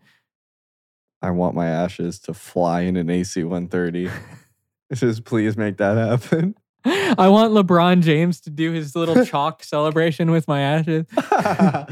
[1.22, 4.11] I want my ashes to fly in an AC 130.
[4.95, 6.55] Just please make that happen.
[6.85, 11.05] I want LeBron James to do his little chalk celebration with my ashes.
[11.16, 11.85] Uh,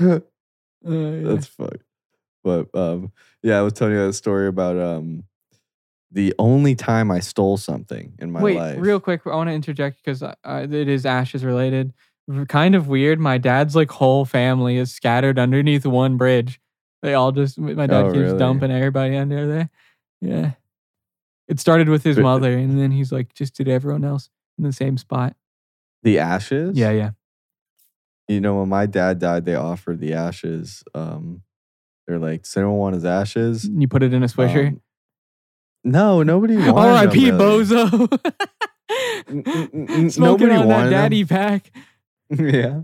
[0.00, 0.18] yeah.
[0.82, 1.82] That's fucked.
[2.42, 5.24] But um, yeah, I was telling you that story about um,
[6.14, 8.76] the only time I stole something in my Wait, life.
[8.78, 11.92] real quick, I want to interject because I, it is ashes related.
[12.48, 13.20] Kind of weird.
[13.20, 16.60] My dad's like whole family is scattered underneath one bridge.
[17.02, 18.38] They all just my dad Oh, keeps really?
[18.38, 19.68] dumping everybody under there.
[20.22, 20.52] Yeah,
[21.48, 24.72] it started with his mother, and then he's like just did everyone else in the
[24.72, 25.36] same spot.
[26.02, 26.78] the ashes.
[26.78, 27.10] Yeah, yeah.
[28.28, 30.82] You know, when my dad died, they offered the ashes.
[30.94, 31.42] Um,
[32.06, 34.68] they're like, "Does anyone want his ashes?" You put it in a swisher.
[34.68, 34.80] Um,
[35.84, 36.70] no, nobody wanted.
[36.74, 37.30] R.I.P.
[37.30, 37.64] them, really.
[37.64, 38.30] Bozo.
[39.28, 41.70] N- n- n- Smoking nobody on that wanted daddy pack.
[42.30, 42.80] yeah.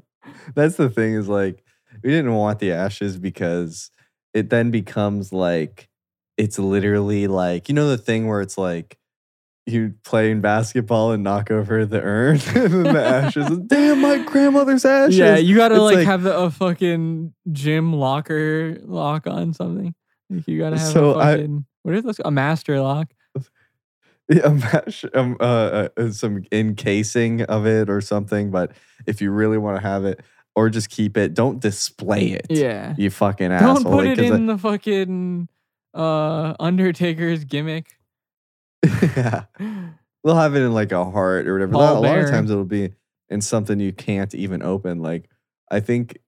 [0.54, 1.62] That's the thing is like
[2.02, 3.90] we didn't want the ashes because
[4.34, 5.88] it then becomes like
[6.36, 8.96] it's literally like you know the thing where it's like
[9.66, 13.58] you playing basketball and knock over the urn and then the ashes.
[13.66, 15.18] Damn, my grandmother's ashes.
[15.18, 19.94] Yeah, you gotta like, like- have the, a fucking gym locker lock on something.
[20.30, 22.20] Like you gotta have So a I- fucking what is this?
[22.24, 23.08] A master lock.
[24.32, 28.52] Yeah, a mash, um, uh, uh, some encasing of it or something.
[28.52, 28.70] But
[29.04, 30.20] if you really want to have it,
[30.54, 32.46] or just keep it, don't display it.
[32.48, 32.94] Yeah.
[32.96, 33.74] You fucking asshole.
[33.74, 35.48] Don't put like, it 'cause I- in the fucking
[35.94, 37.86] uh Undertaker's gimmick.
[38.84, 39.46] yeah.
[39.58, 41.72] They'll have it in like a heart or whatever.
[41.72, 42.92] Paul a lot of times it'll be
[43.30, 45.00] in something you can't even open.
[45.02, 45.28] Like
[45.72, 46.18] I think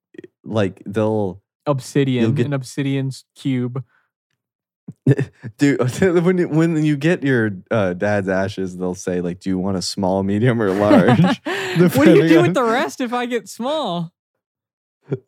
[0.43, 3.85] like they'll Obsidian, get- an obsidian's cube.
[5.59, 5.77] do
[6.23, 9.77] when you, when you get your uh, dad's ashes, they'll say like, "Do you want
[9.77, 11.19] a small, medium, or large?"
[11.95, 14.13] what do you do on- with the rest if I get small?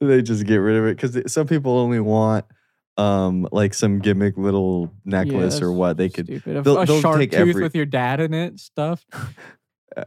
[0.01, 2.45] they just get rid of it because some people only want
[2.97, 6.65] um like some gimmick little necklace or what they could Stupid.
[6.65, 9.05] They'll- a they'll shark tooth every- with your dad in it, stuff.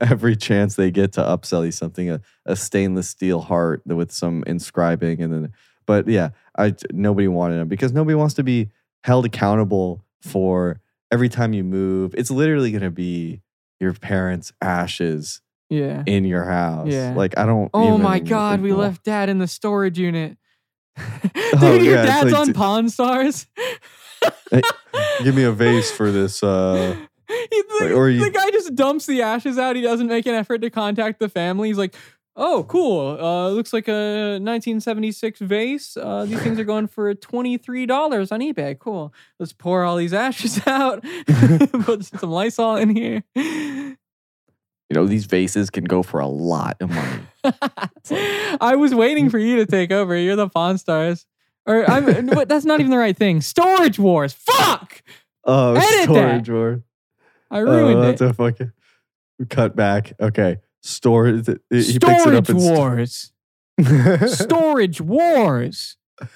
[0.01, 4.43] every chance they get to upsell you something a, a stainless steel heart with some
[4.47, 5.53] inscribing and then
[5.86, 8.70] but yeah i nobody wanted them because nobody wants to be
[9.08, 10.80] held accountable for
[11.12, 13.41] every time you move it's literally going to be
[13.80, 16.03] your parents ashes Yeah.
[16.05, 17.14] in your house Yeah.
[17.16, 20.38] like i don't Oh my god, we left dad in the storage unit.
[20.97, 21.32] Dude,
[21.62, 23.45] Oh, your yeah, dad's like on Pawn Stars.
[24.51, 24.62] Hey,
[25.24, 26.95] give me a vase for this uh
[27.28, 29.76] He- the, Like, or you- the guy just dumps the ashes out.
[29.76, 31.68] He doesn't make an effort to contact the family.
[31.70, 31.95] He's like,
[32.38, 33.18] "Oh, cool.
[33.20, 35.98] Uh, looks like a 1976 vase.
[35.98, 38.80] Uh, these things are going for twenty three dollars on eBay.
[38.80, 39.14] Cool.
[39.40, 41.04] Let's pour all these ashes out.
[41.82, 43.24] Put some Lysol in here."
[44.90, 47.22] you know these vases can go for a lot of money
[48.62, 50.16] I was waiting for you to take over.
[50.16, 51.26] You're the Pawn Stars.
[51.66, 53.42] Or I'm, but that's not even the right thing.
[53.42, 54.32] Storage Wars.
[54.32, 55.02] Fuck!
[55.44, 56.04] oh Edit that.
[56.04, 56.84] storage war
[57.50, 58.06] I ruined oh, it.
[58.06, 58.72] that's a fucking
[59.50, 63.32] cut back okay storage he picks it up Storage st- Wars.
[64.34, 65.97] Storage Wars.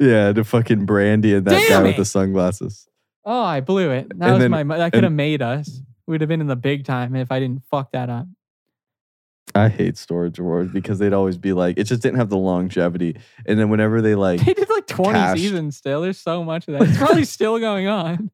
[0.00, 2.86] yeah the fucking Brandi and that guy Damn with the sunglasses
[3.24, 4.08] Oh, I blew it.
[4.18, 4.78] That And was then- my.
[4.78, 5.82] That could have made us.
[6.06, 8.26] We'd have been in the big time if I didn't fuck that up.
[9.54, 13.16] i hate storage wars because they'd always be like it just didn't have the longevity
[13.46, 15.36] and then whenever they like They did like 20 Cash.
[15.38, 16.00] seasons still.
[16.00, 16.88] There's so much of that.
[16.88, 18.30] It's probably still going on.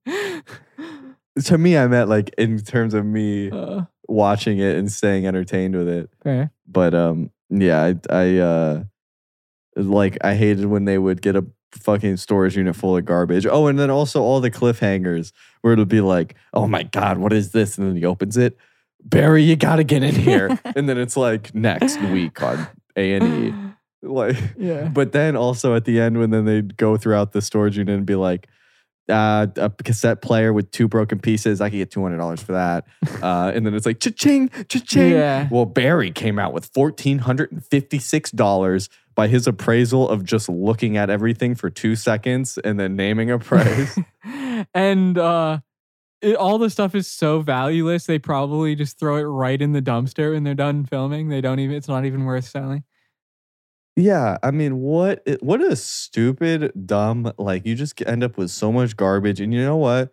[1.45, 5.75] to me i meant like in terms of me Uh, watching it and staying entertained
[5.77, 6.11] with it.
[6.23, 6.51] Fair.
[6.67, 8.83] but um yeah i i uh
[9.77, 13.47] like i hated when they would get a fucking storage unit full of garbage.
[13.47, 17.33] Oh and then also all the cliffhangers where it'll be like oh my god what
[17.33, 17.77] is this?
[17.79, 18.57] And then he opens it.
[19.05, 20.59] Barry you gotta get in here.
[20.77, 23.53] And then it's like next week on a&e
[24.03, 24.89] like Yeah.
[24.89, 28.07] but then also at the end when then they'd go throughout the storage unit and
[28.07, 28.49] be like
[29.09, 31.61] uh, a cassette player with two broken pieces.
[31.61, 32.87] I could get two hundred dollars for that.
[33.23, 35.13] Uh, and then it's like cha-ching, cha-ching.
[35.13, 35.49] Yeah.
[35.51, 40.49] Well, Barry came out with fourteen hundred and fifty-six dollars by his appraisal of just
[40.49, 43.99] looking at everything for two seconds and then naming a price.
[44.75, 45.59] and uh
[46.23, 49.83] it, all the stuff is so valueless they probably just throw it right in the
[49.83, 52.85] dumpster when they're done filming they don't even it's not even worth selling
[53.97, 55.27] yeah, I mean, what?
[55.41, 57.33] What a stupid, dumb.
[57.39, 60.13] Like you just end up with so much garbage, and you know what?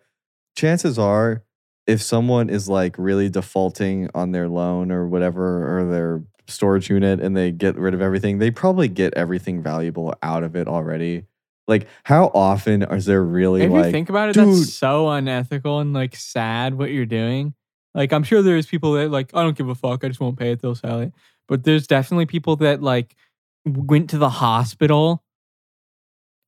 [0.56, 1.44] Chances are,
[1.86, 7.20] if someone is like really defaulting on their loan or whatever or their storage unit,
[7.20, 11.24] and they get rid of everything, they probably get everything valuable out of it already.
[11.66, 13.86] Like, how often is there really if like?
[13.86, 14.48] you think about it dude.
[14.48, 17.54] that's so unethical and like sad what you're doing
[17.94, 20.38] like i'm sure there's people that like i don't give a fuck i just won't
[20.38, 21.12] pay it they'll sell it
[21.48, 23.16] but there's definitely people that like
[23.64, 25.22] went to the hospital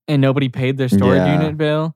[0.08, 1.32] and nobody paid their storage Yeah.
[1.32, 1.94] unit bill.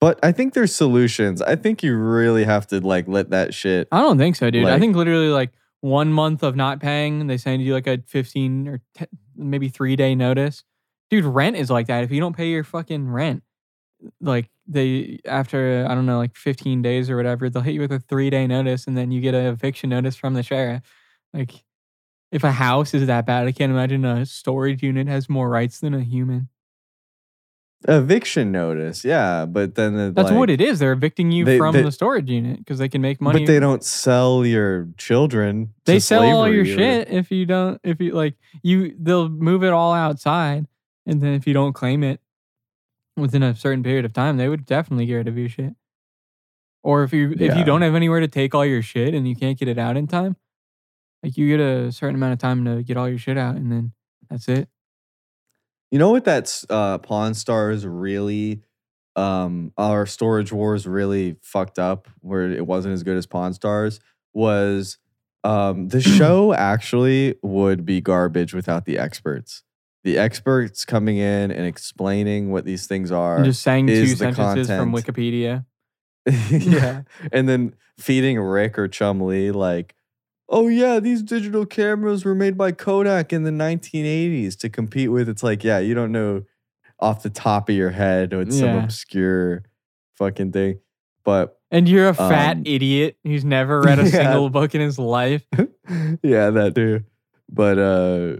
[0.00, 1.40] But I think there's solutions.
[1.40, 3.88] I think you really have to like let that shit.
[3.90, 4.66] I don't think so, dude.
[4.66, 8.68] I think literally like one month of not paying, they send you like a 15
[8.68, 10.62] or 10, maybe three day notice.
[11.10, 12.04] Dude, rent is like that.
[12.04, 13.42] If you don't pay your fucking rent,
[14.20, 17.92] like they, after, I don't know, like 15 days or whatever, they'll hit you with
[17.92, 20.82] a three day notice and then you get an eviction notice from the sheriff.
[21.32, 21.64] Like,
[22.34, 25.78] if a house is that bad, I can't imagine a storage unit has more rights
[25.80, 26.48] than a human.
[27.86, 30.78] Eviction notice, yeah, but then it, That's like, what it is.
[30.78, 33.40] They're evicting you they- from they- the storage unit because they can make money.
[33.40, 35.74] But they don't sell your children.
[35.84, 39.62] they sell all your or- shit if you don't if you like you they'll move
[39.64, 40.66] it all outside
[41.06, 42.20] and then if you don't claim it
[43.18, 45.74] within a certain period of time they would definitely get rid of your shit
[46.82, 47.58] or if you if Yeah.
[47.58, 49.98] you don't have anywhere to take all your shit and you can't get it out
[49.98, 50.36] in time
[51.24, 53.72] like you get a certain amount of time to get all your shit out and
[53.72, 53.92] then
[54.30, 54.68] that's it
[55.90, 56.24] You know what?
[56.24, 58.62] That's uh, Pawn Stars really,
[59.16, 62.08] um, our Storage Wars really fucked up.
[62.20, 64.00] Where it wasn't as good as Pawn Stars
[64.32, 64.98] was.
[65.44, 69.62] Um, the show actually would be garbage without the experts.
[70.02, 73.36] The experts coming in and explaining what these things are.
[73.36, 75.64] and just saying two sentences from wikipedia
[76.50, 77.02] yeah.
[77.32, 79.94] And then feeding Rick or Chumlee like,
[80.48, 85.28] oh yeah, these digital cameras were made by Kodak in the 1980s to compete with.
[85.28, 86.42] It's like, yeah, you don't know
[87.00, 89.64] off the top of your head or it's some obscure
[90.16, 90.78] fucking thing.
[91.24, 94.10] But and you're a fat Um, idiot who's never read a yeah.
[94.10, 95.44] single book in his life
[96.22, 97.02] yeah, that too.
[97.50, 98.36] But uh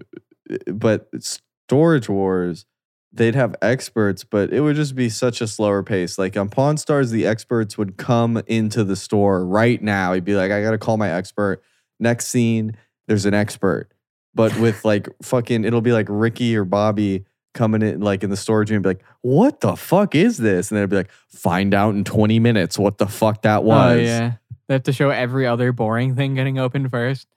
[0.72, 2.66] but Storage Wars,
[3.12, 6.18] they'd have experts, but it would just be such a slower pace.
[6.18, 10.12] Like on Pawn Stars, the experts would come into the store right now.
[10.12, 11.62] He'd be like, I gotta call my expert.
[11.98, 12.76] Next scene,
[13.06, 13.90] there's an expert.
[14.34, 18.36] But with like fucking, it'll be like Ricky or Bobby coming in like in the
[18.36, 20.70] storage room and be like, what the fuck is this?
[20.70, 23.96] And it'd be like, find out in 20 minutes what the fuck that was.
[23.96, 24.32] oh yeah
[24.66, 27.28] they have to show every other boring thing getting opened first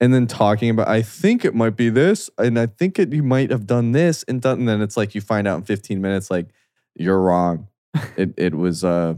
[0.00, 3.22] and then talking about I think it might be this, and I think it you
[3.22, 4.60] might have done this and done.
[4.60, 6.48] And then it's like you find out in 15 minutes, like
[6.94, 7.68] you're wrong.
[8.16, 9.14] it it was uh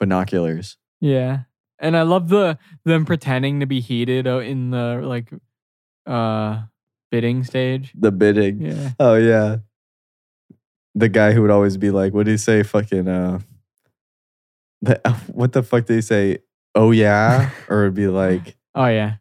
[0.00, 0.76] binoculars.
[1.00, 1.40] Yeah.
[1.80, 5.32] And I love the them pretending to be heated in the like
[6.06, 6.62] uh
[7.10, 7.92] bidding stage.
[7.96, 8.60] The bidding.
[8.60, 8.90] Yeah.
[9.00, 9.56] Oh yeah.
[10.94, 12.62] The guy who would always be like, what did he say?
[12.62, 13.40] Fucking uh
[14.82, 15.00] the,
[15.32, 16.38] what the fuck did he say?
[16.74, 17.50] Oh yeah?
[17.68, 19.16] or it'd be like Oh yeah.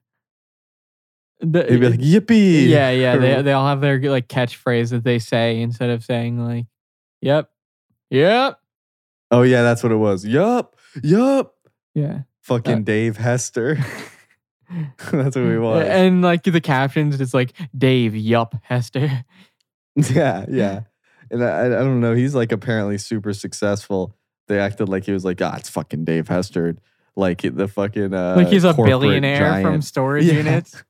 [1.40, 2.70] The, he'd be like, Yippee.
[2.70, 3.18] yeah, yeah.
[3.18, 6.68] They they all have their like catchphrase that they say instead of saying like,
[7.22, 7.50] "Yep,
[8.10, 8.60] yep,
[9.30, 10.26] Oh yeah, that's what it was.
[10.26, 10.78] Yup.
[11.04, 11.54] Yup.
[11.94, 13.78] yeah." Fucking Dave Hester.
[15.12, 15.88] that's what we want.
[15.88, 19.26] And like the captions, it's like Dave, yup, Hester.
[19.96, 20.82] Yeah, yeah.
[21.30, 22.16] And I, I don't know.
[22.16, 24.16] He's like apparently super successful.
[24.48, 26.76] They acted like he was like, ah, it's fucking Dave Hester.
[27.16, 30.34] Like the fucking uh, like he's a billionaire from storage Yeah.
[30.34, 30.84] units.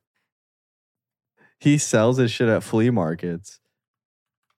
[1.60, 3.60] He sells his shit at flea markets.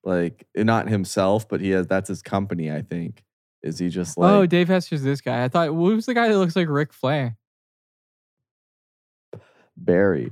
[0.01, 2.71] Like not himself, but he has that's his company.
[2.71, 3.25] I think.
[3.63, 5.43] Is he just like oh, Dave Hester's this guy.
[5.43, 7.37] I thought who's the guy that looks like Ric Flair?
[9.75, 10.31] Barry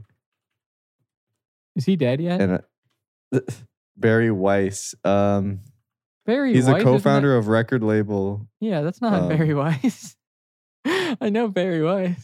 [1.76, 2.42] Is he dead yet?
[2.42, 2.62] and
[3.34, 3.40] uh,
[3.98, 4.96] Barry Weiss?
[5.04, 5.62] Um,
[6.26, 6.54] Barry.
[6.54, 8.48] he's Weiss, a co-founder of record label.
[8.60, 10.16] Yeah, that's not Um, Barry Weiss.
[10.86, 12.24] I know Barry Weiss.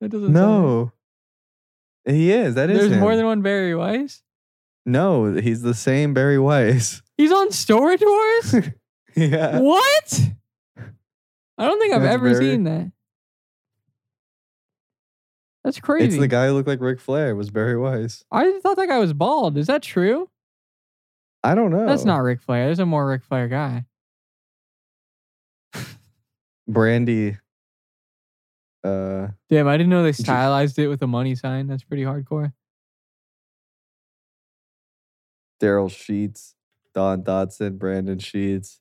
[0.00, 0.32] That doesn't.
[0.32, 0.34] sound.
[0.34, 0.92] No,
[2.04, 2.54] he is.
[2.54, 2.88] That is.
[2.88, 4.22] there's more than one Barry Weiss.
[4.86, 7.02] No, he's the same Barry Weiss.
[7.16, 8.54] He's on Storage Wars.
[9.16, 9.58] Yeah.
[9.60, 10.20] what?
[11.58, 12.92] I don't think I've That's ever Barry- seen that.
[15.64, 16.06] That's crazy.
[16.06, 17.36] It's the guy who looked like Ric Flair.
[17.36, 18.24] Was Barry Weiss?
[18.32, 19.58] I thought that guy was bald.
[19.58, 20.30] Is that true?
[21.44, 21.86] I don't know.
[21.86, 22.66] That's not Ric Flair.
[22.66, 23.84] There's a more Ric Flair guy.
[26.70, 27.38] Brandi.
[28.82, 31.66] Uh, Damn, I didn't know they stylized it with a money sign.
[31.66, 32.52] That's pretty hardcore.
[35.58, 36.54] Darrell Sheets,
[36.94, 38.79] Dan Dotson, Brandon Sheets.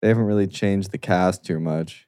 [0.00, 2.06] They haven't really changed the cast too much.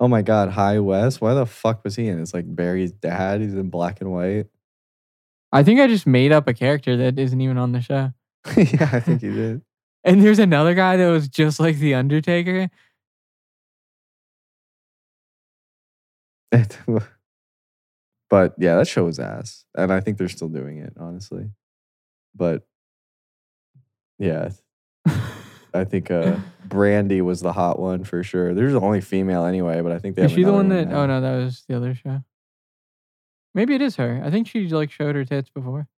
[0.00, 1.20] Oh my God, High West.
[1.20, 2.20] Why the fuck was he in?
[2.20, 3.40] It's like Barry's dad.
[3.40, 4.46] He's in black and white.
[5.52, 8.12] I think I just made up a character that isn't even on the show.
[8.56, 9.62] yeah, I think he did.
[10.02, 12.68] And there's another guy that was just like the Undertaker.
[18.30, 21.50] but yeah, that show was ass, and I think they're still doing it, honestly.
[22.34, 22.62] But
[24.18, 24.50] yeah,
[25.74, 26.36] I think uh,
[26.68, 28.54] Brandi was the hot one for sure.
[28.54, 30.88] There's the only female anyway, but I think they Is have she the one that?
[30.88, 31.02] now.
[31.02, 32.22] Oh no, that was the other show.
[33.54, 34.20] Maybe it is her.
[34.24, 35.88] I think she like showed her tits before.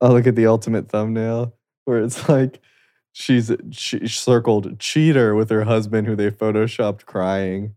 [0.00, 2.60] I'll look at the ultimate thumbnail where it's like
[3.12, 7.74] she's she circled cheater with her husband who they photoshopped crying.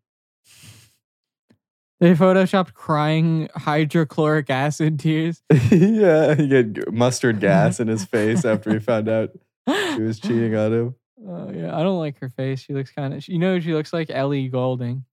[2.01, 5.41] They photoshopped crying hydrochloric acid tears.
[5.71, 9.31] yeah, he had mustard gas in his face after he found out
[9.67, 10.95] she was cheating on him.
[11.27, 12.59] Oh yeah, I don't like her face.
[12.59, 13.27] She looks kind of.
[13.27, 15.05] You know, she looks like Ellie Goulding.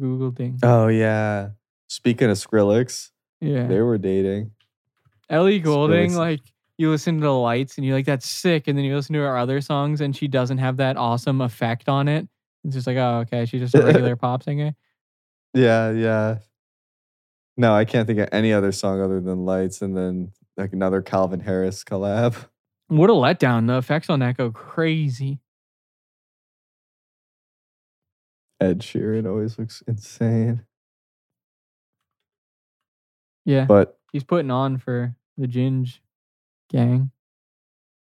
[0.00, 0.58] Google ding.
[0.62, 1.50] Oh yeah.
[1.88, 4.52] Speaking of Skrillex, yeah, they were dating.
[5.28, 6.12] Ellie Goulding.
[6.12, 6.16] Skrillex.
[6.16, 6.40] Like
[6.78, 9.20] you listen to the lights and you're like, that's sick, and then you listen to
[9.20, 12.26] her other songs and she doesn't have that awesome effect on it.
[12.64, 14.74] It's just like, oh okay, she's just a regular pop singer.
[15.54, 16.38] Yeah, yeah.
[17.56, 21.02] No, I can't think of any other song other than Lights and then like another
[21.02, 22.34] Calvin Harris collab.
[22.92, 23.68] What a letdown!
[23.68, 25.40] The effects on that go crazy.
[28.60, 30.66] Ed Sheeran always looks insane.
[33.46, 36.00] Yeah, But he's putting on for the Ginge
[36.70, 37.10] gang.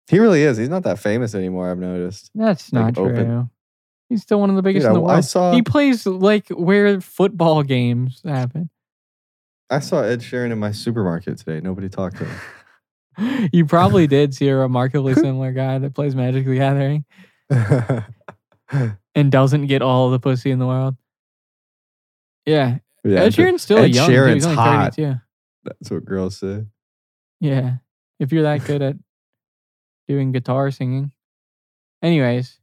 [0.08, 0.58] he really is.
[0.58, 2.30] He's not that famous anymore, I've noticed.
[2.36, 3.12] That's Like, not true.
[3.12, 3.50] open-
[4.10, 5.26] He's still one of the biggest Dude, in I- the I world.
[5.26, 8.70] saw- he plays like where football games happen.
[9.70, 11.60] I saw Ed Sheeran in my supermarket today.
[11.62, 12.40] Nobody talked to him.
[13.54, 17.06] you probably did see a remarkably similar guy that plays Magic the Gathering
[19.16, 20.96] and doesn't get all the pussy in the world.
[22.46, 24.10] Yeah, yeah, Ed Sheeran's still Ed young.
[24.10, 24.96] Sheeran's He's hot.
[24.96, 25.20] 32.
[25.64, 26.66] That's what girls say.
[27.40, 27.78] Yeah,
[28.20, 28.96] if you're that good at
[30.08, 31.12] doing guitar singing.
[32.04, 32.60] Anyways,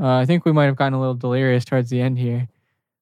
[0.00, 2.48] uh, I think we might have gotten a little delirious towards the end here.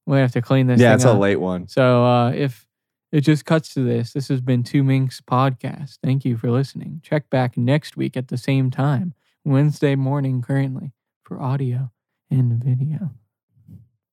[0.06, 0.80] We have to clean this.
[0.80, 1.68] yeah, it's a late one.
[1.68, 2.65] So uh, if
[3.12, 5.98] it just cuts to this, this has been Two Minks Podcast.
[6.02, 7.00] Thank you for listening.
[7.02, 10.92] Check back next week at the same time, Wednesday morning currently,
[11.22, 11.90] for audio
[12.30, 13.12] and video.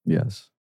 [0.05, 0.49] Yes.